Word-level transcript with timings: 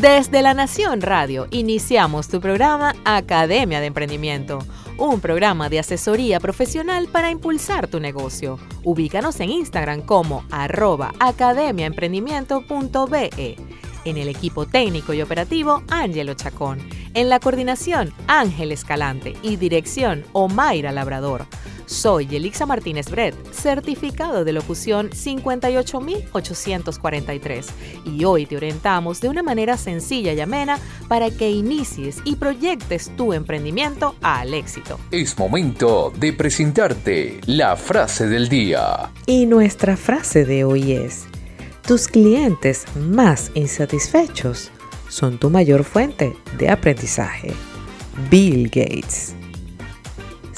Desde 0.00 0.42
La 0.42 0.54
Nación 0.54 1.00
Radio 1.00 1.48
iniciamos 1.50 2.28
tu 2.28 2.40
programa 2.40 2.94
Academia 3.04 3.80
de 3.80 3.86
Emprendimiento, 3.86 4.60
un 4.96 5.20
programa 5.20 5.68
de 5.68 5.80
asesoría 5.80 6.38
profesional 6.38 7.08
para 7.08 7.32
impulsar 7.32 7.88
tu 7.88 7.98
negocio. 7.98 8.60
Ubícanos 8.84 9.40
en 9.40 9.50
Instagram 9.50 10.02
como 10.02 10.44
arroba 10.52 11.10
academiaemprendimiento.be. 11.18 13.56
En 14.04 14.16
el 14.16 14.28
equipo 14.28 14.66
técnico 14.66 15.14
y 15.14 15.20
operativo, 15.20 15.82
Ángelo 15.88 16.34
Chacón. 16.34 16.78
En 17.14 17.28
la 17.28 17.40
coordinación, 17.40 18.14
Ángel 18.28 18.70
Escalante. 18.70 19.34
Y 19.42 19.56
dirección, 19.56 20.22
Omaira 20.32 20.92
Labrador. 20.92 21.44
Soy 21.88 22.26
Yelixa 22.26 22.66
Martínez 22.66 23.10
Bret, 23.10 23.34
certificado 23.50 24.44
de 24.44 24.52
locución 24.52 25.08
58843 25.08 27.66
y 28.04 28.24
hoy 28.24 28.44
te 28.44 28.58
orientamos 28.58 29.22
de 29.22 29.30
una 29.30 29.42
manera 29.42 29.78
sencilla 29.78 30.34
y 30.34 30.40
amena 30.40 30.78
para 31.08 31.30
que 31.30 31.50
inicies 31.50 32.18
y 32.24 32.36
proyectes 32.36 33.10
tu 33.16 33.32
emprendimiento 33.32 34.16
al 34.20 34.52
éxito. 34.52 35.00
Es 35.10 35.38
momento 35.38 36.12
de 36.14 36.34
presentarte 36.34 37.40
la 37.46 37.74
frase 37.74 38.26
del 38.26 38.50
día. 38.50 39.10
Y 39.24 39.46
nuestra 39.46 39.96
frase 39.96 40.44
de 40.44 40.64
hoy 40.64 40.92
es, 40.92 41.24
tus 41.86 42.06
clientes 42.06 42.84
más 42.96 43.50
insatisfechos 43.54 44.70
son 45.08 45.38
tu 45.38 45.48
mayor 45.48 45.84
fuente 45.84 46.36
de 46.58 46.68
aprendizaje. 46.68 47.54
Bill 48.30 48.64
Gates. 48.64 49.37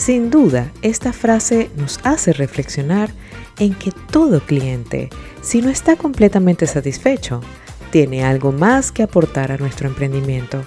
Sin 0.00 0.30
duda, 0.30 0.72
esta 0.80 1.12
frase 1.12 1.70
nos 1.76 2.00
hace 2.04 2.32
reflexionar 2.32 3.10
en 3.58 3.74
que 3.74 3.92
todo 3.92 4.40
cliente, 4.40 5.10
si 5.42 5.60
no 5.60 5.68
está 5.68 5.96
completamente 5.96 6.66
satisfecho, 6.66 7.42
tiene 7.90 8.24
algo 8.24 8.50
más 8.50 8.92
que 8.92 9.02
aportar 9.02 9.52
a 9.52 9.58
nuestro 9.58 9.88
emprendimiento. 9.88 10.62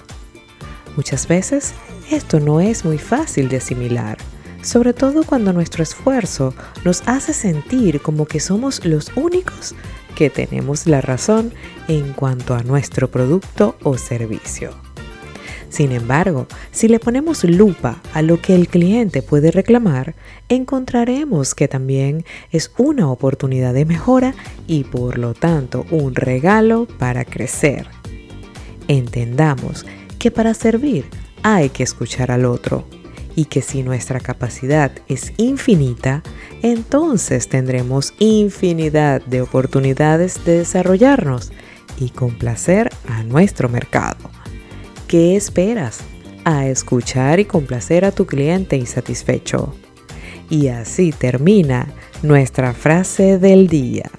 Muchas 0.94 1.26
veces 1.26 1.74
esto 2.12 2.38
no 2.38 2.60
es 2.60 2.84
muy 2.84 2.98
fácil 2.98 3.48
de 3.48 3.56
asimilar, 3.56 4.18
sobre 4.62 4.92
todo 4.92 5.24
cuando 5.24 5.52
nuestro 5.52 5.82
esfuerzo 5.82 6.54
nos 6.84 7.02
hace 7.06 7.32
sentir 7.32 8.00
como 8.02 8.26
que 8.26 8.38
somos 8.38 8.84
los 8.84 9.10
únicos 9.16 9.74
que 10.14 10.30
tenemos 10.30 10.86
la 10.86 11.00
razón 11.00 11.52
en 11.88 12.12
cuanto 12.12 12.54
a 12.54 12.62
nuestro 12.62 13.10
producto 13.10 13.76
o 13.82 13.98
servicio. 13.98 14.93
Sin 15.74 15.90
embargo, 15.90 16.46
si 16.70 16.86
le 16.86 17.00
ponemos 17.00 17.42
lupa 17.42 18.00
a 18.12 18.22
lo 18.22 18.40
que 18.40 18.54
el 18.54 18.68
cliente 18.68 19.22
puede 19.22 19.50
reclamar, 19.50 20.14
encontraremos 20.48 21.56
que 21.56 21.66
también 21.66 22.24
es 22.52 22.70
una 22.78 23.10
oportunidad 23.10 23.74
de 23.74 23.84
mejora 23.84 24.36
y 24.68 24.84
por 24.84 25.18
lo 25.18 25.34
tanto 25.34 25.84
un 25.90 26.14
regalo 26.14 26.86
para 26.86 27.24
crecer. 27.24 27.88
Entendamos 28.86 29.84
que 30.20 30.30
para 30.30 30.54
servir 30.54 31.06
hay 31.42 31.70
que 31.70 31.82
escuchar 31.82 32.30
al 32.30 32.44
otro 32.44 32.86
y 33.34 33.46
que 33.46 33.60
si 33.60 33.82
nuestra 33.82 34.20
capacidad 34.20 34.92
es 35.08 35.32
infinita, 35.38 36.22
entonces 36.62 37.48
tendremos 37.48 38.14
infinidad 38.20 39.22
de 39.26 39.42
oportunidades 39.42 40.44
de 40.44 40.58
desarrollarnos 40.58 41.50
y 41.98 42.10
complacer 42.10 42.90
a 43.08 43.24
nuestro 43.24 43.68
mercado. 43.68 44.30
¿Qué 45.08 45.36
esperas? 45.36 46.00
A 46.44 46.66
escuchar 46.66 47.38
y 47.38 47.44
complacer 47.44 48.04
a 48.04 48.12
tu 48.12 48.26
cliente 48.26 48.76
insatisfecho. 48.76 49.74
Y 50.48 50.68
así 50.68 51.12
termina 51.12 51.86
nuestra 52.22 52.72
frase 52.72 53.38
del 53.38 53.68
día. 53.68 54.10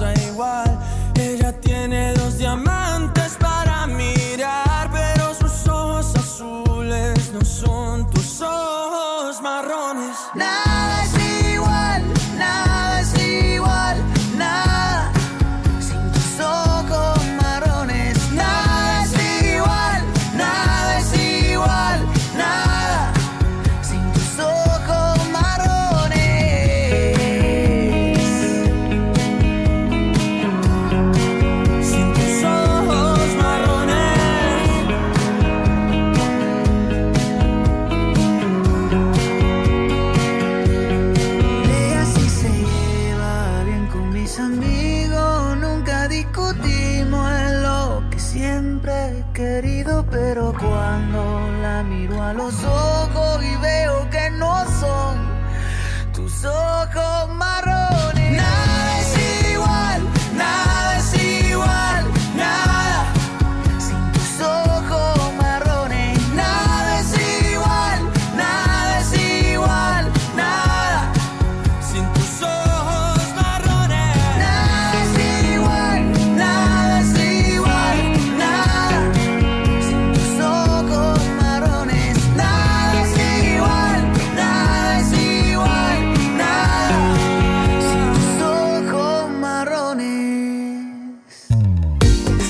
same 0.00 0.39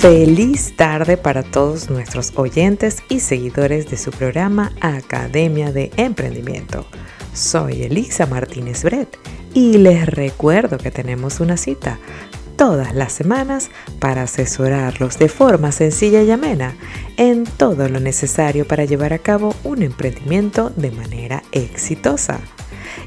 Feliz 0.00 0.74
tarde 0.76 1.18
para 1.18 1.42
todos 1.42 1.90
nuestros 1.90 2.32
oyentes 2.36 3.02
y 3.10 3.20
seguidores 3.20 3.90
de 3.90 3.98
su 3.98 4.10
programa 4.10 4.72
Academia 4.80 5.72
de 5.72 5.90
Emprendimiento. 5.98 6.86
Soy 7.34 7.82
Elisa 7.82 8.24
Martínez 8.24 8.82
Bret 8.82 9.18
y 9.52 9.76
les 9.76 10.06
recuerdo 10.06 10.78
que 10.78 10.90
tenemos 10.90 11.38
una 11.40 11.58
cita 11.58 11.98
todas 12.56 12.94
las 12.94 13.12
semanas 13.12 13.68
para 13.98 14.22
asesorarlos 14.22 15.18
de 15.18 15.28
forma 15.28 15.70
sencilla 15.70 16.22
y 16.22 16.30
amena 16.30 16.74
en 17.18 17.44
todo 17.44 17.86
lo 17.90 18.00
necesario 18.00 18.66
para 18.66 18.86
llevar 18.86 19.12
a 19.12 19.18
cabo 19.18 19.54
un 19.64 19.82
emprendimiento 19.82 20.70
de 20.76 20.92
manera 20.92 21.42
exitosa. 21.52 22.40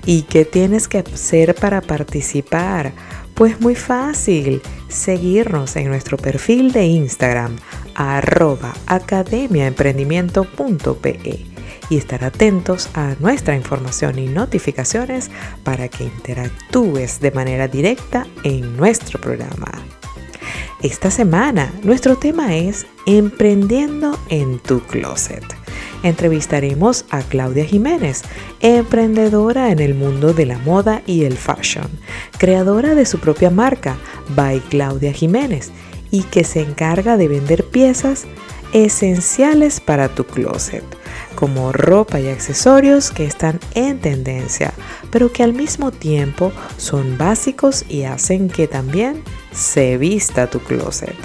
¿Y 0.06 0.24
qué 0.24 0.46
tienes 0.46 0.88
que 0.88 1.00
hacer 1.00 1.56
para 1.56 1.82
participar? 1.82 2.94
Pues 3.34 3.60
muy 3.60 3.76
fácil, 3.76 4.62
seguirnos 4.90 5.76
en 5.76 5.88
nuestro 5.88 6.18
perfil 6.18 6.72
de 6.72 6.86
Instagram 6.86 7.56
arroba 7.96 8.74
academiaemprendimiento.pe 8.86 11.54
y 11.90 11.98
estar 11.98 12.24
atentos 12.24 12.92
a 12.94 13.16
nuestra 13.20 13.56
información 13.56 14.20
y 14.20 14.28
notificaciones 14.28 15.32
para 15.64 15.90
que 15.90 16.04
interactúes 16.04 17.20
de 17.20 17.32
manera 17.32 17.68
directa 17.68 18.28
en 18.44 18.78
nuestro 18.78 19.20
programa. 19.20 19.72
Esta 20.82 21.10
semana 21.10 21.74
nuestro 21.84 22.18
tema 22.18 22.56
es 22.56 22.86
Emprendiendo 23.06 24.18
en 24.30 24.60
tu 24.60 24.80
closet. 24.82 25.63
Entrevistaremos 26.04 27.06
a 27.10 27.22
Claudia 27.22 27.66
Jiménez, 27.66 28.24
emprendedora 28.60 29.72
en 29.72 29.80
el 29.80 29.96
mundo 29.96 30.34
de 30.34 30.46
la 30.46 30.58
moda 30.60 31.02
y 31.08 31.24
el 31.24 31.38
fashion, 31.38 31.88
creadora 32.38 32.94
de 32.94 33.06
su 33.06 33.20
propia 33.20 33.50
marca, 33.50 33.98
By 34.36 34.60
Claudia 34.70 35.14
Jiménez, 35.14 35.72
y 36.12 36.24
que 36.24 36.44
se 36.44 36.62
encarga 36.62 37.18
de 37.18 37.30
vender 37.30 37.64
piezas 37.64 38.26
esenciales 38.74 39.80
para 39.80 40.10
tu 40.10 40.26
closet, 40.26 40.84
como 41.36 41.72
ropa 41.72 42.20
y 42.20 42.28
accesorios 42.28 43.10
que 43.12 43.26
están 43.26 43.60
en 43.74 44.00
tendencia, 44.00 44.74
pero 45.10 45.32
que 45.32 45.44
al 45.44 45.54
mismo 45.54 45.92
tiempo 45.92 46.52
son 46.78 47.18
básicos 47.18 47.86
y 47.88 48.04
hacen 48.04 48.50
que 48.50 48.68
también 48.68 49.24
se 49.54 49.98
vista 49.98 50.50
tu 50.50 50.60
closet. 50.60 51.16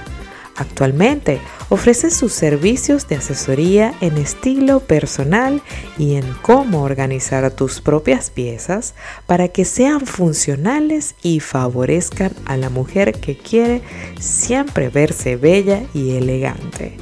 Actualmente 0.59 1.41
ofrece 1.69 2.11
sus 2.11 2.33
servicios 2.33 3.07
de 3.07 3.15
asesoría 3.15 3.95
en 4.01 4.19
estilo 4.19 4.81
personal 4.81 5.63
y 5.99 6.17
en 6.17 6.25
cómo 6.43 6.83
organizar 6.83 7.49
tus 7.53 7.81
propias 7.81 8.31
piezas 8.31 8.95
para 9.27 9.47
que 9.49 9.65
sean 9.65 10.01
funcionales 10.01 11.15
y 11.23 11.39
favorezcan 11.39 12.33
a 12.45 12.57
la 12.57 12.71
mujer 12.71 13.13
que 13.21 13.39
quiere 13.39 13.83
siempre 14.19 14.89
verse 14.89 15.37
bella 15.37 15.85
y 15.95 16.17
elegante. 16.17 16.97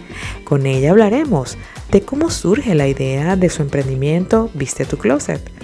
Con 0.44 0.66
ella 0.66 0.90
hablaremos 0.90 1.56
de 1.90 2.02
cómo 2.02 2.30
surge 2.30 2.74
la 2.74 2.88
idea 2.88 3.36
de 3.36 3.48
su 3.48 3.62
emprendimiento 3.62 4.50
Viste 4.52 4.84
tu 4.84 4.98
Closet. 4.98 5.55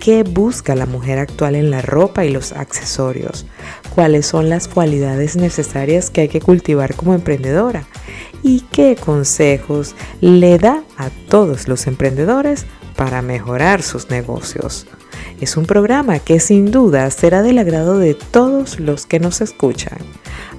¿Qué 0.00 0.22
busca 0.22 0.74
la 0.74 0.86
mujer 0.86 1.18
actual 1.18 1.54
en 1.54 1.70
la 1.70 1.80
ropa 1.80 2.24
y 2.24 2.30
los 2.30 2.52
accesorios? 2.52 3.46
¿Cuáles 3.94 4.26
son 4.26 4.48
las 4.48 4.68
cualidades 4.68 5.36
necesarias 5.36 6.10
que 6.10 6.22
hay 6.22 6.28
que 6.28 6.40
cultivar 6.40 6.94
como 6.94 7.14
emprendedora? 7.14 7.84
¿Y 8.42 8.60
qué 8.72 8.96
consejos 8.96 9.94
le 10.20 10.58
da 10.58 10.84
a 10.98 11.08
todos 11.28 11.68
los 11.68 11.86
emprendedores 11.86 12.66
para 12.96 13.22
mejorar 13.22 13.82
sus 13.82 14.10
negocios? 14.10 14.86
Es 15.40 15.56
un 15.56 15.66
programa 15.66 16.18
que 16.18 16.40
sin 16.40 16.70
duda 16.70 17.10
será 17.10 17.42
del 17.42 17.58
agrado 17.58 17.98
de 17.98 18.14
todos 18.14 18.80
los 18.80 19.06
que 19.06 19.20
nos 19.20 19.40
escuchan. 19.40 19.98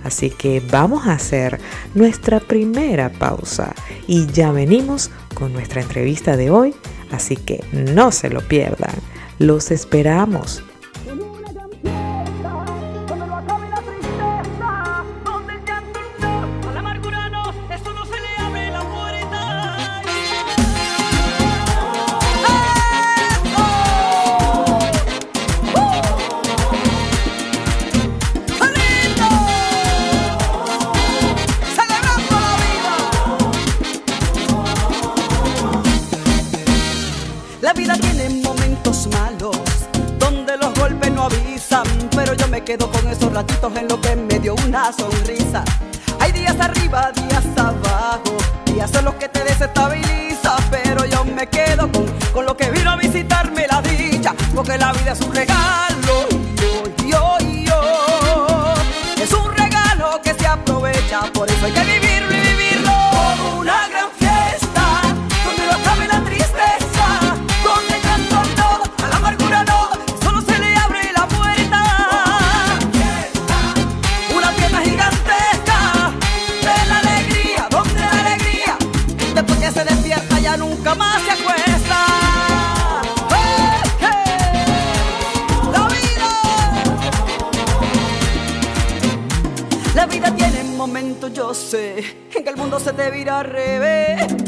Así 0.03 0.29
que 0.29 0.61
vamos 0.71 1.07
a 1.07 1.13
hacer 1.13 1.59
nuestra 1.93 2.39
primera 2.39 3.09
pausa 3.11 3.73
y 4.07 4.27
ya 4.27 4.51
venimos 4.51 5.11
con 5.33 5.53
nuestra 5.53 5.81
entrevista 5.81 6.37
de 6.37 6.49
hoy, 6.49 6.75
así 7.11 7.35
que 7.35 7.63
no 7.71 8.11
se 8.11 8.29
lo 8.29 8.41
pierdan. 8.41 8.93
Los 9.39 9.69
esperamos. 9.71 10.63
Quedo 42.65 42.91
con 42.91 43.07
esos 43.07 43.31
ratitos 43.31 43.75
en 43.75 43.87
lo 43.87 44.01
que 44.01 44.15
me 44.15 44.39
dio 44.39 44.55
una 44.65 44.91
sonrisa. 44.91 45.63
Hay 46.19 46.31
días 46.31 46.59
arriba, 46.59 47.11
días 47.11 47.45
abajo, 47.55 48.35
días 48.65 48.91
en 48.95 49.05
los 49.05 49.13
que 49.15 49.29
te 49.29 49.43
desestabiliza, 49.43 50.55
pero 50.71 51.05
yo 51.05 51.23
me 51.23 51.47
quedo 51.47 51.87
con 52.33 52.45
lo 52.45 52.57
que 52.57 52.71
vino 52.71 52.89
a 52.89 52.95
visitarme 52.95 53.67
la 53.67 53.81
dicha, 53.83 54.33
porque 54.55 54.79
la 54.79 54.91
vida 54.93 55.11
es 55.11 55.21
un 55.21 55.33
regalo. 55.33 55.64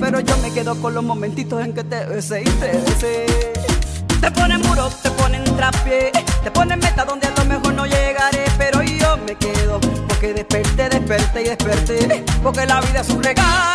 Pero 0.10 0.22
yo 0.22 0.38
me 0.38 0.54
quedo 0.54 0.74
con 0.82 0.94
los 0.94 1.04
momentitos 1.04 1.62
en 1.66 1.74
que 1.74 1.84
te 1.84 2.06
besé 2.06 2.40
y 2.40 2.46
te 2.46 2.68
besé. 2.72 3.26
Te 4.22 4.32
ponen 4.32 4.62
muro, 4.62 4.90
te 5.04 5.12
ponen 5.12 5.44
trapié, 5.58 6.14
te 6.46 6.50
ponen 6.50 6.80
meta 6.80 7.04
donde 7.04 7.28
a 7.28 7.32
lo 7.32 7.44
mejor 7.44 7.74
no 7.74 7.86
llegaré. 7.86 8.46
Pero 8.58 8.82
yo 8.84 9.18
me 9.18 9.36
quedo, 9.36 9.82
porque 10.08 10.34
desperté, 10.34 10.88
desperté 10.88 11.42
y 11.42 11.44
desperté. 11.44 12.24
Porque 12.42 12.66
la 12.66 12.80
vida 12.80 13.02
es 13.02 13.10
un 13.10 13.22
regalo. 13.22 13.68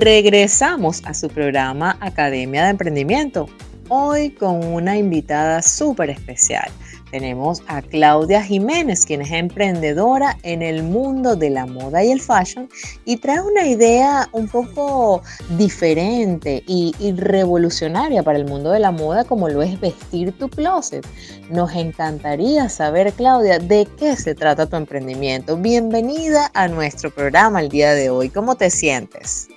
Regresamos 0.00 1.02
a 1.04 1.12
su 1.12 1.28
programa 1.28 1.98
Academia 2.00 2.64
de 2.64 2.70
Emprendimiento, 2.70 3.50
hoy 3.90 4.30
con 4.30 4.64
una 4.64 4.96
invitada 4.96 5.60
súper 5.60 6.08
especial. 6.08 6.70
Tenemos 7.10 7.62
a 7.66 7.82
Claudia 7.82 8.42
Jiménez, 8.42 9.04
quien 9.04 9.20
es 9.20 9.30
emprendedora 9.30 10.38
en 10.42 10.62
el 10.62 10.84
mundo 10.84 11.36
de 11.36 11.50
la 11.50 11.66
moda 11.66 12.02
y 12.02 12.12
el 12.12 12.20
fashion 12.22 12.70
y 13.04 13.18
trae 13.18 13.42
una 13.42 13.66
idea 13.66 14.26
un 14.32 14.48
poco 14.48 15.20
diferente 15.58 16.62
y, 16.66 16.94
revolucionaria 17.18 18.22
para 18.22 18.38
el 18.38 18.46
mundo 18.46 18.70
de 18.70 18.78
la 18.78 18.92
moda 18.92 19.24
como 19.24 19.50
lo 19.50 19.60
es 19.60 19.78
vestir 19.80 20.32
tu 20.38 20.48
closet. 20.48 21.06
Nos 21.50 21.74
encantaría 21.74 22.70
saber, 22.70 23.12
Claudia, 23.12 23.58
de 23.58 23.86
qué 23.98 24.16
se 24.16 24.34
trata 24.34 24.66
tu 24.66 24.76
emprendimiento. 24.76 25.58
Bienvenida 25.58 26.50
a 26.54 26.68
nuestro 26.68 27.10
programa 27.10 27.60
el 27.60 27.68
día 27.68 27.92
de 27.92 28.08
hoy. 28.08 28.30
¿Cómo 28.30 28.54
te 28.54 28.70
sientes? 28.70 29.48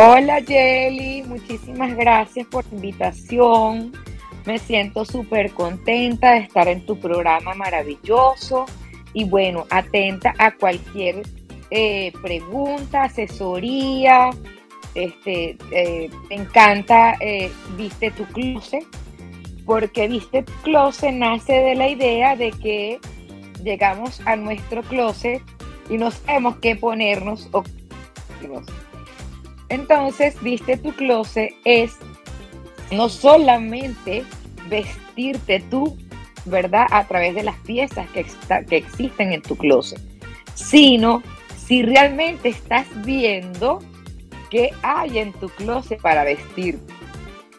Hola 0.00 0.40
Jelly, 0.46 1.24
muchísimas 1.24 1.96
gracias 1.96 2.46
por 2.46 2.64
la 2.66 2.76
invitación. 2.76 3.92
Me 4.46 4.60
siento 4.60 5.04
súper 5.04 5.50
contenta 5.50 6.34
de 6.34 6.38
estar 6.38 6.68
en 6.68 6.86
tu 6.86 7.00
programa 7.00 7.52
maravilloso 7.54 8.66
y 9.12 9.24
bueno, 9.24 9.66
atenta 9.70 10.34
a 10.38 10.52
cualquier 10.52 11.22
eh, 11.72 12.12
pregunta, 12.22 13.02
asesoría. 13.02 14.30
Este, 14.94 15.58
eh, 15.72 16.08
me 16.30 16.36
encanta 16.36 17.16
eh, 17.18 17.50
Viste 17.76 18.12
tu 18.12 18.24
Closet, 18.26 18.86
porque 19.66 20.06
Viste 20.06 20.44
tu 20.44 20.52
Closet 20.62 21.12
nace 21.12 21.54
de 21.54 21.74
la 21.74 21.88
idea 21.88 22.36
de 22.36 22.52
que 22.52 23.00
llegamos 23.64 24.20
a 24.26 24.36
nuestro 24.36 24.84
closet 24.84 25.42
y 25.90 25.98
no 25.98 26.12
sabemos 26.12 26.58
qué 26.58 26.76
ponernos 26.76 27.48
o 27.50 27.64
entonces, 29.68 30.40
viste 30.42 30.76
tu 30.76 30.92
closet 30.92 31.54
es 31.64 31.96
no 32.90 33.08
solamente 33.08 34.24
vestirte 34.68 35.60
tú, 35.70 35.96
¿verdad? 36.46 36.86
A 36.90 37.06
través 37.06 37.34
de 37.34 37.42
las 37.42 37.56
piezas 37.60 38.08
que, 38.10 38.24
que 38.66 38.76
existen 38.76 39.32
en 39.32 39.42
tu 39.42 39.56
closet, 39.56 40.00
sino 40.54 41.22
si 41.56 41.82
realmente 41.82 42.48
estás 42.48 42.86
viendo 43.04 43.80
qué 44.50 44.70
hay 44.82 45.18
en 45.18 45.32
tu 45.34 45.48
closet 45.50 46.00
para 46.00 46.24
vestir. 46.24 46.78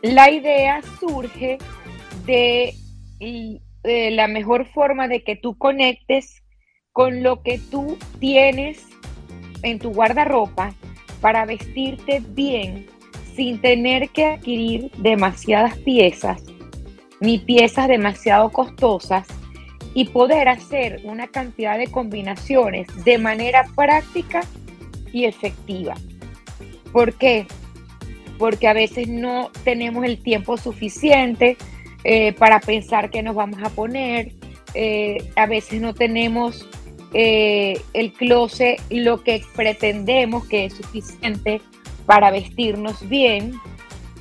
La 0.02 0.32
idea 0.32 0.82
surge 1.00 1.60
de, 2.26 2.74
de 3.20 4.12
la 4.12 4.28
mejor 4.28 4.66
forma 4.66 5.08
de 5.08 5.24
que 5.24 5.36
tú 5.36 5.58
conectes 5.58 6.42
con 6.92 7.22
lo 7.22 7.44
que 7.44 7.60
tú 7.60 8.00
tienes 8.20 8.84
en 9.62 9.78
tu 9.78 9.92
guardarropa 9.92 10.74
para 11.22 11.46
vestirte 11.46 12.22
bien 12.30 12.88
sin 13.36 13.60
tener 13.62 14.10
que 14.10 14.26
adquirir 14.26 14.92
demasiadas 14.98 15.78
piezas 15.78 16.44
ni 17.20 17.38
piezas 17.40 17.88
demasiado 17.88 18.50
costosas 18.52 19.28
y 19.94 20.06
poder 20.06 20.48
hacer 20.48 21.02
una 21.04 21.28
cantidad 21.28 21.78
de 21.78 21.88
combinaciones 21.88 22.88
de 23.04 23.18
manera 23.18 23.66
práctica 23.76 24.42
y 25.12 25.26
efectiva. 25.26 25.96
¿Por 26.92 27.14
qué? 27.14 27.46
Porque 28.38 28.68
a 28.68 28.74
veces 28.74 29.08
no 29.08 29.52
tenemos 29.64 30.06
el 30.06 30.22
tiempo 30.22 30.58
suficiente 30.58 31.58
eh, 32.04 32.34
para 32.34 32.60
pensar 32.60 33.10
qué 33.10 33.24
nos 33.24 33.36
vamos 33.36 33.62
a 33.64 33.70
poner, 33.70 34.32
eh, 34.74 35.18
a 35.36 35.48
veces 35.48 35.82
no 35.82 35.94
tenemos 35.94 36.68
eh, 37.14 37.82
el 37.94 38.14
closet 38.14 38.82
lo 38.90 39.24
que 39.24 39.44
pretendemos 39.56 40.46
que 40.48 40.66
es 40.66 40.74
suficiente 40.76 41.62
para 42.06 42.32
vestirnos 42.32 43.08
bien 43.08 43.54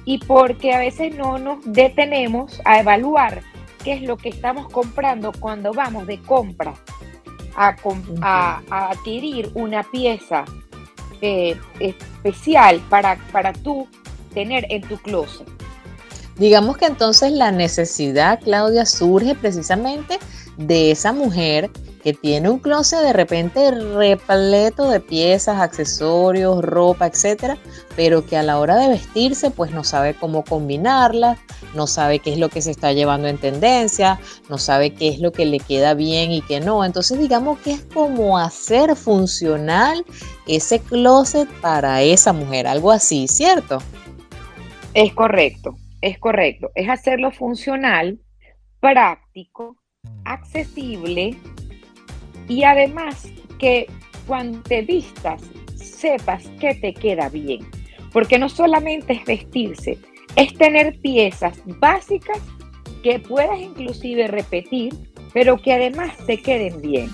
y 0.05 0.19
porque 0.19 0.73
a 0.73 0.79
veces 0.79 1.15
no 1.15 1.39
nos 1.39 1.59
detenemos 1.65 2.61
a 2.65 2.81
evaluar 2.81 3.43
qué 3.85 3.93
es 3.93 4.03
lo 4.03 4.17
que 4.17 4.31
estamos 4.31 4.69
comprando 4.73 5.33
cuando 5.39 5.73
vamos 5.73 6.07
de 6.07 6.19
compra 6.23 6.75
a, 7.55 8.63
adquirir 8.71 9.51
una 9.55 9.83
pieza 9.83 10.45
eh, 11.21 11.57
especial 11.81 12.81
para, 12.89 13.19
para 13.33 13.53
tú 13.53 13.87
tener 14.33 14.67
en 14.71 14.83
tu 14.83 14.97
closet. 14.99 15.47
Digamos 16.37 16.77
que 16.77 16.87
entonces 16.87 17.33
la 17.33 17.51
necesidad, 17.51 18.41
Claudia, 18.41 18.87
surge 18.87 19.35
precisamente 19.35 20.19
de 20.57 20.93
esa 20.93 21.13
mujer 21.13 21.71
que 22.09 22.15
tiene 22.15 22.49
un 22.49 22.59
closet 22.59 23.01
de 23.03 23.13
repente 23.13 23.71
repleto 23.71 24.89
de 24.89 24.99
piezas, 24.99 25.61
accesorios, 25.61 26.65
ropa, 26.65 27.07
etcétera, 27.07 27.59
pero 27.97 28.25
que 28.25 28.39
a 28.39 28.43
la 28.43 28.59
hora 28.59 28.77
de 28.77 28.89
vestirse, 28.89 29.51
pues 29.51 29.73
no 29.73 29.85
sabe 29.85 30.15
cómo 30.15 30.43
combinarla, 30.43 31.37
no 31.75 31.87
sabe 31.87 32.21
qué 32.21 32.33
es 32.33 32.39
lo 32.39 32.49
que 32.49 32.63
se 32.63 32.71
está 32.71 32.95
llevando 32.95 33.29
en 33.29 33.37
tendencia, 33.37 34.19
no 34.49 34.57
sabe 34.57 34.95
qué 34.95 35.09
es 35.09 35.19
lo 35.19 35.33
que 35.33 35.45
le 35.45 35.61
queda 35.61 35.93
bien 35.93 36.31
y 36.31 36.41
qué 36.41 36.61
no. 36.61 36.83
Entonces, 36.83 37.19
digamos 37.19 37.59
que 37.59 37.73
es 37.73 37.83
como 37.83 38.39
hacer 38.39 38.97
funcional 38.97 40.03
ese 40.47 40.81
closet 40.81 41.47
para 41.61 42.01
esa 42.01 42.33
mujer, 42.33 42.67
algo 42.67 42.91
así, 42.91 43.29
¿cierto? 43.29 43.83
Es 44.95 45.13
correcto, 45.13 45.77
es 46.01 46.19
correcto. 46.19 46.71
Es 46.75 46.89
hacerlo 46.89 47.33
funcional, 47.33 48.19
práctico, 48.81 49.77
accesible 50.25 51.37
y 52.49 52.65
además 52.65 53.29
que 53.59 53.87
cuando 54.27 54.61
te 54.63 54.83
vistas 54.83 55.43
sepas 55.77 56.49
que 56.61 56.75
te 56.75 56.95
queda 56.95 57.29
bien. 57.29 57.67
Porque 58.13 58.39
no 58.39 58.49
solamente 58.49 59.15
es 59.15 59.25
vestirse, 59.25 59.99
es 60.37 60.55
tener 60.55 60.99
piezas 61.01 61.61
básicas 61.65 62.39
que 63.03 63.19
puedas 63.19 63.61
inclusive 63.61 64.27
repetir, 64.27 64.95
pero 65.33 65.59
que 65.59 65.73
además 65.73 66.17
te 66.27 66.41
queden 66.41 66.81
bien. 66.81 67.11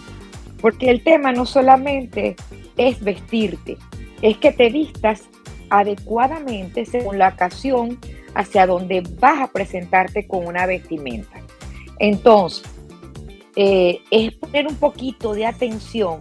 Porque 0.61 0.91
el 0.91 1.03
tema 1.03 1.33
no 1.33 1.47
solamente 1.47 2.37
es 2.77 3.03
vestirte, 3.03 3.77
es 4.23 4.39
que 4.39 4.53
te 4.53 4.71
vistas 4.71 5.25
adecuadamente 5.71 6.87
según 6.87 7.19
la 7.19 7.29
ocasión 7.29 7.99
hacia 8.35 8.67
donde 8.67 9.03
vas 9.19 9.41
a 9.41 9.53
presentarte 9.53 10.27
con 10.27 10.47
una 10.47 10.67
vestimenta. 10.67 11.41
Entonces, 11.99 12.74
eh, 13.57 14.01
es 14.11 14.33
poner 14.35 14.67
un 14.67 14.77
poquito 14.77 15.35
de 15.35 15.47
atención. 15.47 16.21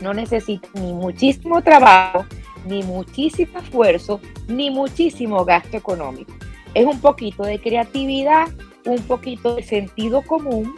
No 0.00 0.12
necesita 0.12 0.68
ni 0.74 0.92
muchísimo 0.92 1.62
trabajo, 1.62 2.26
ni 2.66 2.82
muchísimo 2.82 3.58
esfuerzo, 3.58 4.20
ni 4.48 4.70
muchísimo 4.70 5.44
gasto 5.44 5.76
económico. 5.76 6.32
Es 6.74 6.86
un 6.86 7.00
poquito 7.00 7.44
de 7.44 7.60
creatividad, 7.60 8.48
un 8.84 9.02
poquito 9.02 9.54
de 9.54 9.62
sentido 9.62 10.22
común 10.22 10.74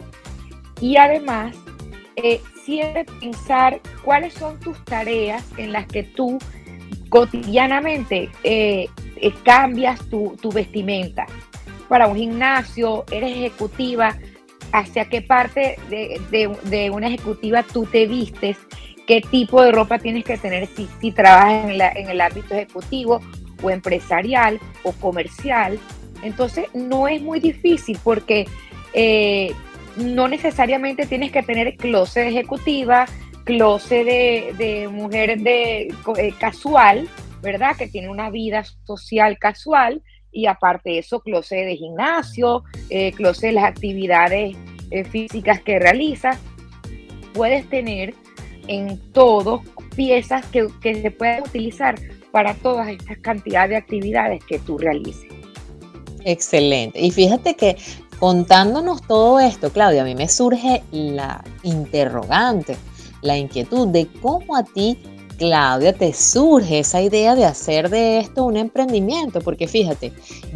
y 0.79 0.97
además 0.97 1.55
eh, 2.15 2.41
siempre 2.63 3.05
pensar 3.19 3.81
cuáles 4.03 4.33
son 4.33 4.59
tus 4.59 4.83
tareas 4.85 5.43
en 5.57 5.71
las 5.71 5.87
que 5.87 6.03
tú 6.03 6.37
cotidianamente 7.09 8.29
eh, 8.43 8.87
cambias 9.43 9.99
tu, 10.09 10.37
tu 10.41 10.51
vestimenta. 10.51 11.25
Para 11.87 12.07
un 12.07 12.17
gimnasio, 12.17 13.05
eres 13.11 13.31
ejecutiva, 13.31 14.17
hacia 14.71 15.05
qué 15.05 15.21
parte 15.21 15.77
de, 15.89 16.89
una 16.89 17.07
ejecutiva 17.07 17.63
tú 17.63 17.85
te 17.85 18.05
vistes, 18.07 18.57
qué 19.05 19.21
tipo 19.21 19.61
de 19.61 19.71
ropa 19.71 19.99
tienes 19.99 20.25
que 20.25 20.37
tener 20.37 20.67
si, 20.67 20.87
si 20.99 21.11
trabajas 21.11 21.69
en, 21.95 22.09
el 22.09 22.21
ámbito 22.21 22.53
ejecutivo 22.53 23.21
o 23.61 23.69
empresarial 23.69 24.59
o 24.83 24.91
comercial. 24.93 25.79
Entonces 26.23 26.65
no 26.73 27.07
es 27.07 27.21
muy 27.21 27.39
difícil 27.39 27.97
porque 28.03 28.47
eh, 28.93 29.53
no 29.97 30.27
necesariamente 30.27 31.05
tienes 31.05 31.31
que 31.31 31.43
tener 31.43 31.75
closet 31.77 32.27
ejecutiva, 32.27 33.05
closet 33.43 34.05
de, 34.05 34.53
de 34.57 34.87
mujer 34.87 35.39
de, 35.39 35.93
eh, 36.17 36.33
casual, 36.37 37.07
¿verdad? 37.41 37.75
Que 37.77 37.87
tiene 37.87 38.09
una 38.09 38.29
vida 38.29 38.63
social 38.85 39.37
casual, 39.39 40.01
y 40.31 40.45
aparte 40.45 40.91
de 40.91 40.99
eso, 40.99 41.19
closet 41.21 41.65
de 41.65 41.75
gimnasio, 41.75 42.63
eh, 42.89 43.11
closet 43.13 43.49
de 43.49 43.51
las 43.53 43.65
actividades 43.65 44.55
eh, 44.91 45.03
físicas 45.03 45.61
que 45.61 45.79
realizas. 45.79 46.37
Puedes 47.33 47.69
tener 47.69 48.13
en 48.67 48.99
todo 49.13 49.61
piezas 49.95 50.45
que, 50.47 50.67
que 50.81 51.01
se 51.01 51.11
puedan 51.11 51.43
utilizar 51.43 51.95
para 52.31 52.53
todas 52.55 52.89
estas 52.89 53.17
cantidades 53.19 53.69
de 53.71 53.75
actividades 53.77 54.43
que 54.45 54.59
tú 54.59 54.77
realices. 54.77 55.31
Excelente. 56.23 56.99
Y 56.99 57.11
fíjate 57.11 57.55
que 57.55 57.77
contándonos 58.19 59.01
todo 59.01 59.39
esto, 59.39 59.71
Claudia, 59.71 60.01
a 60.01 60.05
mí 60.05 60.15
me 60.15 60.27
surge 60.27 60.83
la 60.91 61.43
interrogante, 61.63 62.75
la 63.21 63.37
inquietud 63.37 63.87
de 63.87 64.07
cómo 64.21 64.55
a 64.55 64.63
ti 64.63 64.99
Claudia, 65.37 65.93
te 65.93 66.13
surge 66.13 66.79
esa 66.79 67.01
idea 67.01 67.35
de 67.35 67.45
hacer 67.45 67.89
de 67.89 68.19
esto 68.19 68.43
un 68.43 68.57
emprendimiento? 68.57 69.39
Porque 69.41 69.67
fíjate, 69.67 70.11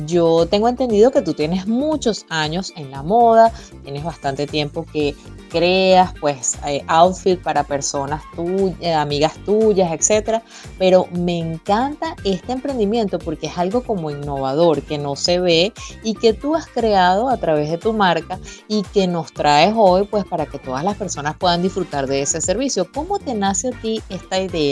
yo 0.07 0.47
tengo 0.47 0.67
entendido 0.67 1.11
que 1.11 1.21
tú 1.21 1.33
tienes 1.33 1.67
muchos 1.67 2.25
años 2.29 2.73
en 2.75 2.89
la 2.89 3.03
moda, 3.03 3.53
tienes 3.83 4.03
bastante 4.03 4.47
tiempo 4.47 4.85
que 4.91 5.15
creas 5.51 6.13
pues 6.19 6.57
eh, 6.65 6.83
outfit 6.87 7.39
para 7.41 7.63
personas 7.63 8.23
tuyas, 8.35 8.95
amigas 8.95 9.33
tuyas, 9.45 9.91
etcétera. 9.91 10.41
Pero 10.79 11.07
me 11.11 11.37
encanta 11.37 12.15
este 12.23 12.51
emprendimiento 12.51 13.19
porque 13.19 13.47
es 13.47 13.57
algo 13.57 13.83
como 13.83 14.09
innovador, 14.09 14.81
que 14.81 14.97
no 14.97 15.15
se 15.15 15.39
ve 15.39 15.73
y 16.03 16.15
que 16.15 16.33
tú 16.33 16.55
has 16.55 16.67
creado 16.67 17.29
a 17.29 17.37
través 17.37 17.69
de 17.69 17.77
tu 17.77 17.93
marca 17.93 18.39
y 18.67 18.83
que 18.83 19.07
nos 19.07 19.31
traes 19.33 19.73
hoy 19.75 20.05
pues 20.05 20.25
para 20.25 20.45
que 20.45 20.57
todas 20.57 20.83
las 20.83 20.97
personas 20.97 21.35
puedan 21.37 21.61
disfrutar 21.61 22.07
de 22.07 22.21
ese 22.21 22.41
servicio. 22.41 22.87
¿Cómo 22.91 23.19
te 23.19 23.33
nace 23.33 23.67
a 23.67 23.71
ti 23.71 24.01
esta 24.09 24.39
idea? 24.39 24.70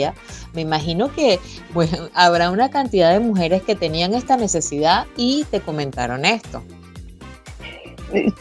Me 0.52 0.62
imagino 0.62 1.12
que 1.12 1.38
pues, 1.72 1.90
habrá 2.14 2.50
una 2.50 2.70
cantidad 2.70 3.12
de 3.12 3.20
mujeres 3.20 3.62
que 3.62 3.74
tenían 3.74 4.14
esta 4.14 4.36
necesidad 4.36 5.06
y 5.16 5.44
te 5.50 5.60
comentaron 5.60 6.24
esto. 6.24 6.62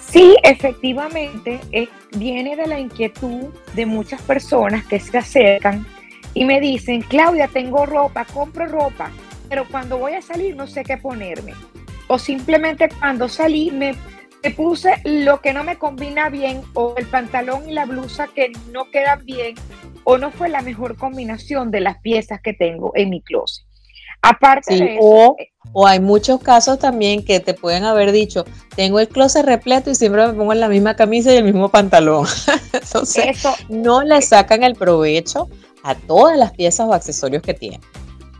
Sí, 0.09 0.35
efectivamente, 0.43 1.59
eh, 1.71 1.87
viene 2.15 2.55
de 2.55 2.65
la 2.65 2.79
inquietud 2.79 3.49
de 3.75 3.85
muchas 3.85 4.19
personas 4.23 4.83
que 4.85 4.99
se 4.99 5.17
acercan 5.17 5.85
y 6.33 6.45
me 6.45 6.59
dicen, 6.59 7.01
Claudia, 7.01 7.47
tengo 7.47 7.85
ropa, 7.85 8.25
compro 8.25 8.65
ropa, 8.65 9.11
pero 9.47 9.67
cuando 9.67 9.97
voy 9.97 10.13
a 10.13 10.21
salir 10.21 10.55
no 10.55 10.67
sé 10.67 10.83
qué 10.83 10.97
ponerme. 10.97 11.53
O 12.07 12.17
simplemente 12.17 12.89
cuando 12.99 13.29
salí 13.29 13.69
me, 13.69 13.95
me 14.43 14.51
puse 14.51 14.95
lo 15.03 15.41
que 15.41 15.53
no 15.53 15.63
me 15.63 15.77
combina 15.77 16.29
bien 16.29 16.61
o 16.73 16.95
el 16.97 17.05
pantalón 17.05 17.69
y 17.69 17.73
la 17.73 17.85
blusa 17.85 18.27
que 18.27 18.51
no 18.71 18.89
quedan 18.89 19.23
bien 19.25 19.55
o 20.03 20.17
no 20.17 20.31
fue 20.31 20.49
la 20.49 20.61
mejor 20.61 20.97
combinación 20.97 21.71
de 21.71 21.81
las 21.81 21.99
piezas 21.99 22.41
que 22.41 22.53
tengo 22.53 22.91
en 22.95 23.09
mi 23.09 23.21
closet. 23.21 23.65
Aparte 24.21 24.75
de 24.75 24.95
eso, 24.95 25.35
eh, 25.39 25.51
o, 25.71 25.87
hay 25.87 26.01
muchos 26.01 26.41
casos 26.41 26.77
también 26.77 27.23
que 27.23 27.39
te 27.39 27.53
pueden 27.53 27.85
haber 27.85 28.11
dicho, 28.11 28.43
tengo 28.75 28.99
el 28.99 29.07
closet 29.07 29.45
repleto 29.45 29.91
y 29.91 29.95
siempre 29.95 30.27
me 30.27 30.33
pongo 30.33 30.51
en 30.51 30.59
la 30.59 30.67
misma 30.67 30.95
camisa 30.95 31.33
y 31.33 31.37
el 31.37 31.45
mismo 31.45 31.69
pantalón. 31.69 32.25
Entonces, 32.73 33.25
eso, 33.27 33.53
no 33.69 34.03
le 34.03 34.21
sacan 34.21 34.63
el 34.63 34.75
provecho 34.75 35.47
a 35.83 35.95
todas 35.95 36.37
las 36.37 36.51
piezas 36.51 36.87
o 36.87 36.93
accesorios 36.93 37.41
que 37.41 37.53
tienen. 37.53 37.79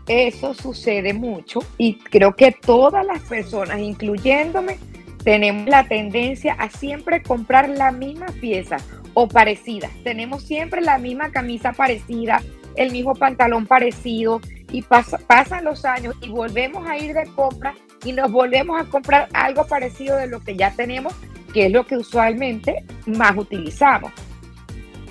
Eso 0.06 0.54
sucede 0.54 1.14
mucho 1.14 1.60
y 1.78 1.94
creo 1.94 2.34
que 2.34 2.52
todas 2.52 3.06
las 3.06 3.22
personas, 3.22 3.78
incluyéndome, 3.78 4.78
tenemos 5.24 5.68
la 5.68 5.86
tendencia 5.86 6.54
a 6.54 6.68
siempre 6.70 7.22
comprar 7.22 7.68
la 7.68 7.92
misma 7.92 8.26
pieza 8.40 8.78
o 9.14 9.28
parecida. 9.28 9.88
Tenemos 10.04 10.42
siempre 10.42 10.80
la 10.80 10.98
misma 10.98 11.30
camisa 11.30 11.72
parecida, 11.72 12.42
el 12.76 12.92
mismo 12.92 13.14
pantalón 13.14 13.66
parecido 13.66 14.40
y 14.72 14.82
pasan 14.82 15.64
los 15.64 15.84
años 15.84 16.14
y 16.22 16.28
volvemos 16.28 16.86
a 16.86 16.96
ir 16.96 17.14
de 17.14 17.26
compra 17.34 17.74
y 18.04 18.12
nos 18.12 18.30
volvemos 18.30 18.80
a 18.80 18.84
comprar 18.84 19.28
algo 19.32 19.66
parecido 19.66 20.16
de 20.16 20.26
lo 20.26 20.40
que 20.40 20.56
ya 20.56 20.72
tenemos, 20.74 21.12
que 21.52 21.66
es 21.66 21.72
lo 21.72 21.86
que 21.86 21.96
usualmente 21.96 22.84
más 23.06 23.36
utilizamos. 23.36 24.12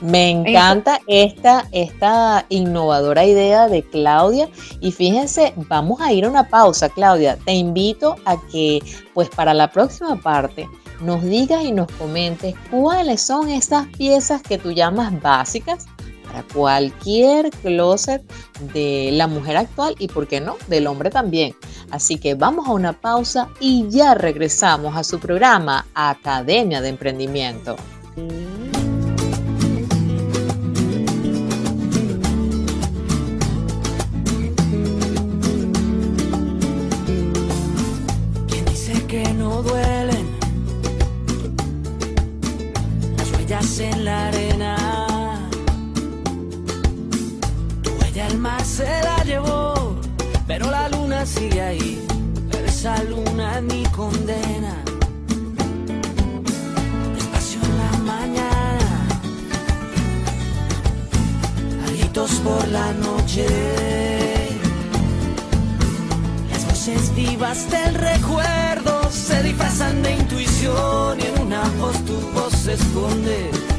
Me 0.02 0.30
encanta 0.30 1.02
esta, 1.08 1.68
esta 1.74 2.46
innovadora 2.48 3.26
idea 3.26 3.68
de 3.68 3.84
Claudia 3.84 4.48
y 4.80 4.94
fíjense, 4.94 5.54
vamos 5.68 6.00
a 6.00 6.14
ir 6.14 6.24
a 6.24 6.30
una 6.30 6.48
pausa, 6.48 6.88
Claudia. 6.88 7.38
Te 7.44 7.52
invito 7.52 8.16
a 8.24 8.38
que, 8.50 8.80
pues 9.14 9.28
para 9.28 9.54
la 9.54 9.70
próxima 9.70 10.16
parte, 10.16 10.70
nos 11.02 11.24
digas 11.24 11.64
y 11.64 11.72
nos 11.72 11.92
comentes 11.94 12.56
cuáles 12.70 13.22
son 13.22 13.50
esas 13.50 13.88
piezas 13.88 14.42
que 14.42 14.58
tú 14.58 14.72
llamas 14.72 15.20
básicas 15.22 15.86
para 16.26 16.44
cualquier 16.54 17.50
closet 17.50 18.22
de 18.74 19.10
la 19.14 19.28
mujer 19.28 19.58
actual 19.58 19.96
y, 20.00 20.08
por 20.08 20.28
qué 20.28 20.40
no, 20.42 20.58
del 20.68 20.88
hombre 20.88 21.10
también. 21.10 21.56
Así 21.92 22.18
que 22.18 22.36
vamos 22.36 22.68
a 22.68 22.72
una 22.72 22.94
pausa 22.94 23.50
y 23.60 23.88
ya 23.90 24.14
regresamos 24.14 24.96
a 24.96 25.04
su 25.04 25.20
programa 25.20 25.88
Academia 25.96 26.82
de 26.82 26.90
Emprendimiento. 26.90 27.76
Esa 52.80 53.04
luna 53.04 53.60
ni 53.60 53.84
condena. 53.88 54.74
Despacio 57.14 57.60
en 57.62 57.78
la 57.78 57.98
mañana, 58.14 59.08
gritos 61.88 62.32
por 62.36 62.66
la 62.70 62.94
noche. 62.94 63.48
Las 66.50 66.66
voces 66.68 67.14
vivas 67.16 67.70
del 67.70 67.96
recuerdo 67.96 69.12
se 69.12 69.44
disfrazan 69.44 70.02
de 70.02 70.12
intuición 70.14 71.20
y 71.20 71.26
en 71.26 71.48
una 71.48 71.64
voz 71.82 71.98
tu 72.06 72.18
voz 72.32 72.54
se 72.54 72.76
esconde. 72.76 73.79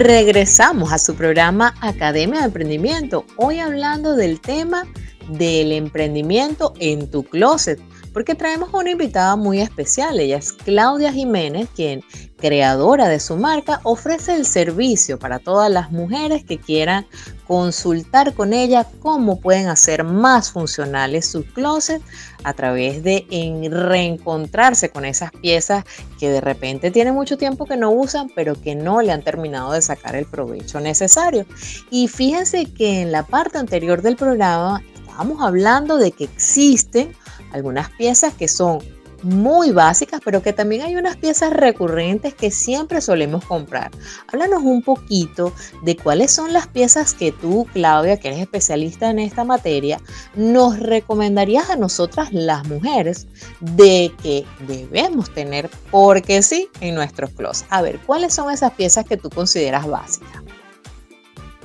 Regresamos 0.00 0.94
a 0.94 0.98
su 0.98 1.14
programa 1.14 1.74
Academia 1.82 2.40
de 2.40 2.46
Emprendimiento, 2.46 3.26
hoy 3.36 3.58
hablando 3.58 4.16
del 4.16 4.40
tema 4.40 4.86
del 5.28 5.72
emprendimiento 5.72 6.72
en 6.80 7.10
tu 7.10 7.22
closet, 7.22 7.78
porque 8.14 8.34
traemos 8.34 8.70
una 8.72 8.92
invitada 8.92 9.36
muy 9.36 9.60
especial, 9.60 10.18
ella 10.18 10.38
es 10.38 10.54
Claudia 10.54 11.12
Jiménez, 11.12 11.68
quien, 11.76 12.02
creadora 12.38 13.08
de 13.08 13.20
su 13.20 13.36
marca, 13.36 13.82
ofrece 13.82 14.34
el 14.36 14.46
servicio 14.46 15.18
para 15.18 15.38
todas 15.38 15.70
las 15.70 15.92
mujeres 15.92 16.44
que 16.44 16.56
quieran 16.56 17.06
consultar 17.50 18.32
con 18.34 18.52
ella 18.52 18.86
cómo 19.00 19.40
pueden 19.40 19.66
hacer 19.66 20.04
más 20.04 20.52
funcionales 20.52 21.26
sus 21.26 21.44
closets 21.46 22.04
a 22.44 22.52
través 22.52 23.02
de 23.02 23.26
en 23.28 23.72
reencontrarse 23.72 24.90
con 24.90 25.04
esas 25.04 25.32
piezas 25.32 25.82
que 26.20 26.30
de 26.30 26.40
repente 26.40 26.92
tienen 26.92 27.12
mucho 27.12 27.36
tiempo 27.36 27.66
que 27.66 27.76
no 27.76 27.90
usan, 27.90 28.30
pero 28.36 28.54
que 28.54 28.76
no 28.76 29.02
le 29.02 29.10
han 29.10 29.22
terminado 29.22 29.72
de 29.72 29.82
sacar 29.82 30.14
el 30.14 30.26
provecho 30.26 30.78
necesario. 30.78 31.44
Y 31.90 32.06
fíjense 32.06 32.66
que 32.66 33.00
en 33.02 33.10
la 33.10 33.24
parte 33.24 33.58
anterior 33.58 34.00
del 34.00 34.14
programa 34.14 34.80
estábamos 34.94 35.42
hablando 35.42 35.96
de 35.96 36.12
que 36.12 36.22
existen 36.22 37.16
algunas 37.52 37.90
piezas 37.90 38.32
que 38.32 38.46
son 38.46 38.78
muy 39.22 39.70
básicas, 39.70 40.20
pero 40.24 40.42
que 40.42 40.52
también 40.52 40.82
hay 40.82 40.96
unas 40.96 41.16
piezas 41.16 41.52
recurrentes 41.52 42.34
que 42.34 42.50
siempre 42.50 43.00
solemos 43.00 43.44
comprar. 43.44 43.90
Háblanos 44.32 44.62
un 44.62 44.82
poquito 44.82 45.52
de 45.82 45.96
cuáles 45.96 46.30
son 46.30 46.52
las 46.52 46.66
piezas 46.68 47.14
que 47.14 47.32
tú, 47.32 47.66
Claudia, 47.72 48.18
que 48.18 48.28
eres 48.28 48.40
especialista 48.40 49.10
en 49.10 49.18
esta 49.18 49.44
materia, 49.44 50.00
nos 50.34 50.78
recomendarías 50.78 51.70
a 51.70 51.76
nosotras 51.76 52.32
las 52.32 52.66
mujeres 52.66 53.26
de 53.60 54.12
que 54.22 54.44
debemos 54.66 55.32
tener, 55.32 55.70
porque 55.90 56.42
sí, 56.42 56.68
en 56.80 56.94
nuestros 56.94 57.30
closets. 57.30 57.66
A 57.70 57.82
ver, 57.82 57.98
¿cuáles 58.00 58.34
son 58.34 58.50
esas 58.50 58.72
piezas 58.72 59.04
que 59.04 59.16
tú 59.16 59.30
consideras 59.30 59.86
básicas? 59.86 60.42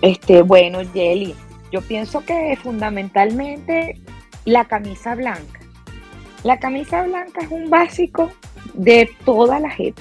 Este, 0.01 0.41
bueno, 0.41 0.79
Jelly, 0.93 1.35
yo 1.71 1.81
pienso 1.81 2.23
que 2.23 2.57
fundamentalmente 2.61 3.99
la 4.45 4.65
camisa 4.65 5.15
blanca. 5.15 5.64
La 6.45 6.59
camisa 6.59 7.01
blanca 7.01 7.41
es 7.41 7.49
un 7.49 7.71
básico 7.71 8.31
de 8.75 9.09
toda 9.25 9.59
la 9.59 9.71
gente. 9.71 9.99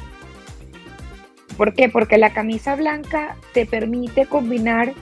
¿Por 1.56 1.72
qué? 1.72 1.88
Porque 1.88 2.18
la 2.18 2.34
camisa 2.34 2.76
blanca 2.76 3.34
te 3.54 3.64
permite 3.64 4.26
combinar 4.26 4.92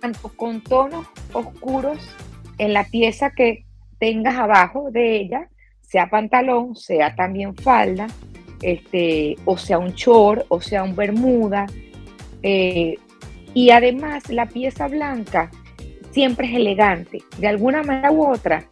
tanto 0.00 0.28
con 0.34 0.60
tonos 0.60 1.06
oscuros 1.32 1.98
en 2.58 2.72
la 2.72 2.82
pieza 2.82 3.30
que 3.30 3.64
tengas 4.00 4.34
abajo 4.38 4.90
de 4.90 5.20
ella, 5.20 5.48
sea 5.82 6.10
pantalón, 6.10 6.74
sea 6.74 7.14
también 7.14 7.54
falda, 7.54 8.08
este, 8.60 9.36
o 9.44 9.56
sea 9.56 9.78
un 9.78 9.92
short, 9.92 10.46
o 10.48 10.60
sea 10.60 10.82
un 10.82 10.96
bermuda. 10.96 11.66
eh, 12.42 12.96
y 13.54 13.70
además 13.70 14.28
la 14.30 14.46
pieza 14.46 14.88
blanca 14.88 15.48
siempre 16.10 16.48
es 16.48 16.56
elegante. 16.56 17.22
De 17.38 17.46
alguna 17.46 17.84
manera 17.84 18.10
u 18.10 18.26
otra, 18.28 18.64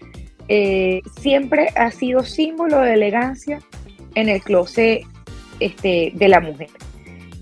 eh, 0.49 1.03
siempre 1.21 1.69
ha 1.75 1.91
sido 1.91 2.23
símbolo 2.25 2.81
de 2.81 2.95
elegancia 2.95 3.61
en 4.15 4.29
el 4.29 4.43
closet 4.43 5.03
este, 5.61 6.13
de 6.15 6.29
la 6.29 6.41
mujer. 6.41 6.69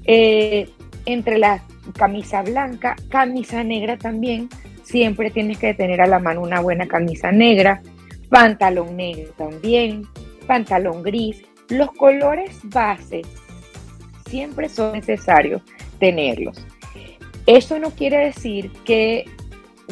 Eh, 0.04 0.68
entre 1.06 1.38
la 1.38 1.62
camisa 1.96 2.42
blanca, 2.42 2.96
camisa 3.08 3.62
negra 3.62 3.98
también, 3.98 4.48
siempre 4.82 5.30
tienes 5.30 5.58
que 5.58 5.74
tener 5.74 6.00
a 6.00 6.06
la 6.06 6.18
mano 6.18 6.42
una 6.42 6.60
buena 6.60 6.86
camisa 6.86 7.30
negra, 7.30 7.82
pantalón 8.30 8.96
negro 8.96 9.32
también, 9.36 10.06
pantalón 10.46 11.02
gris. 11.02 11.42
Los 11.68 11.92
colores 11.92 12.58
base 12.64 13.22
siempre 14.28 14.68
son 14.68 14.92
necesarios 14.92 15.62
tenerlos. 15.98 16.64
Eso 17.46 17.78
no 17.78 17.90
quiere 17.90 18.18
decir 18.18 18.70
que 18.84 19.26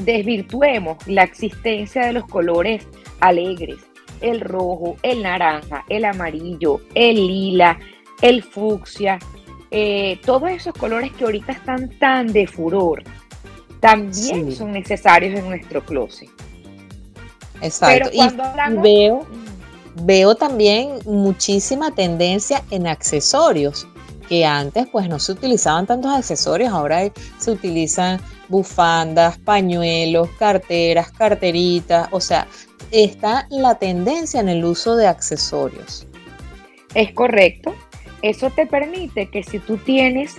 desvirtuemos 0.04 0.96
la 1.06 1.22
existencia 1.24 2.06
de 2.06 2.12
los 2.12 2.26
colores 2.26 2.86
alegres, 3.20 3.76
el 4.20 4.40
rojo, 4.40 4.96
el 5.02 5.22
naranja, 5.22 5.84
el 5.88 6.04
amarillo, 6.04 6.80
el 6.94 7.26
lila, 7.26 7.78
el 8.20 8.42
fucsia, 8.42 9.18
eh, 9.70 10.20
todos 10.24 10.50
esos 10.50 10.74
colores 10.74 11.12
que 11.12 11.24
ahorita 11.24 11.52
están 11.52 11.88
tan 11.98 12.32
de 12.32 12.46
furor, 12.46 13.02
también 13.80 14.50
Sí. 14.50 14.56
son 14.56 14.72
necesarios 14.72 15.38
en 15.38 15.48
nuestro 15.48 15.84
closet. 15.84 16.28
Exacto. 17.60 18.10
Pero 18.10 18.16
cuando 18.16 18.42
y 18.42 18.46
hablamos- 18.46 18.82
veo, 18.82 19.26
veo 20.02 20.34
también 20.34 20.98
muchísima 21.04 21.90
tendencia 21.94 22.62
en 22.70 22.86
accesorios, 22.86 23.86
que 24.28 24.44
antes 24.46 24.86
pues 24.90 25.08
no 25.08 25.18
se 25.18 25.32
utilizaban 25.32 25.86
tantos 25.86 26.12
accesorios, 26.12 26.70
ahora 26.72 27.00
se 27.38 27.50
utilizan 27.50 28.20
bufandas, 28.52 29.38
pañuelos, 29.38 30.28
carteras, 30.38 31.10
carteritas, 31.10 32.06
o 32.12 32.20
sea, 32.20 32.46
está 32.90 33.46
la 33.50 33.78
tendencia 33.78 34.40
en 34.40 34.50
el 34.50 34.62
uso 34.64 34.94
de 34.94 35.06
accesorios. 35.06 36.06
Es 36.94 37.12
correcto. 37.14 37.74
Eso 38.20 38.50
te 38.50 38.66
permite 38.66 39.30
que 39.30 39.42
si 39.42 39.58
tú 39.58 39.78
tienes 39.78 40.36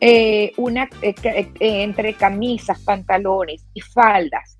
eh, 0.00 0.52
una 0.56 0.88
eh, 1.02 1.14
eh, 1.24 1.48
entre 1.58 2.14
camisas, 2.14 2.80
pantalones 2.82 3.66
y 3.74 3.80
faldas 3.80 4.56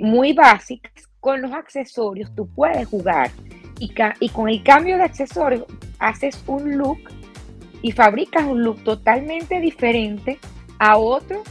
muy 0.00 0.32
básicas, 0.32 0.92
con 1.20 1.40
los 1.40 1.52
accesorios 1.52 2.34
tú 2.34 2.48
puedes 2.52 2.88
jugar 2.88 3.30
y, 3.78 3.92
y 4.18 4.28
con 4.30 4.48
el 4.48 4.60
cambio 4.64 4.96
de 4.96 5.04
accesorios 5.04 5.66
haces 6.00 6.42
un 6.48 6.76
look 6.76 6.98
y 7.80 7.92
fabricas 7.92 8.44
un 8.44 8.64
look 8.64 8.82
totalmente 8.82 9.60
diferente 9.60 10.40
a 10.80 10.96
otro 10.96 11.44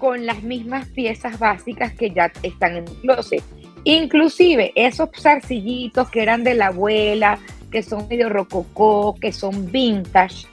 con 0.00 0.26
las 0.26 0.42
mismas 0.42 0.88
piezas 0.88 1.38
básicas 1.38 1.92
que 1.92 2.10
ya 2.10 2.32
están 2.42 2.74
en 2.76 2.88
el 2.88 2.94
closet. 3.02 3.44
Inclusive 3.84 4.72
esos 4.74 5.10
zarcillitos 5.16 6.10
que 6.10 6.22
eran 6.22 6.42
de 6.42 6.54
la 6.54 6.66
abuela, 6.68 7.38
que 7.70 7.82
son 7.84 8.08
medio 8.08 8.28
rococó, 8.28 9.14
que 9.20 9.32
son 9.32 9.70
vintage, 9.70 10.46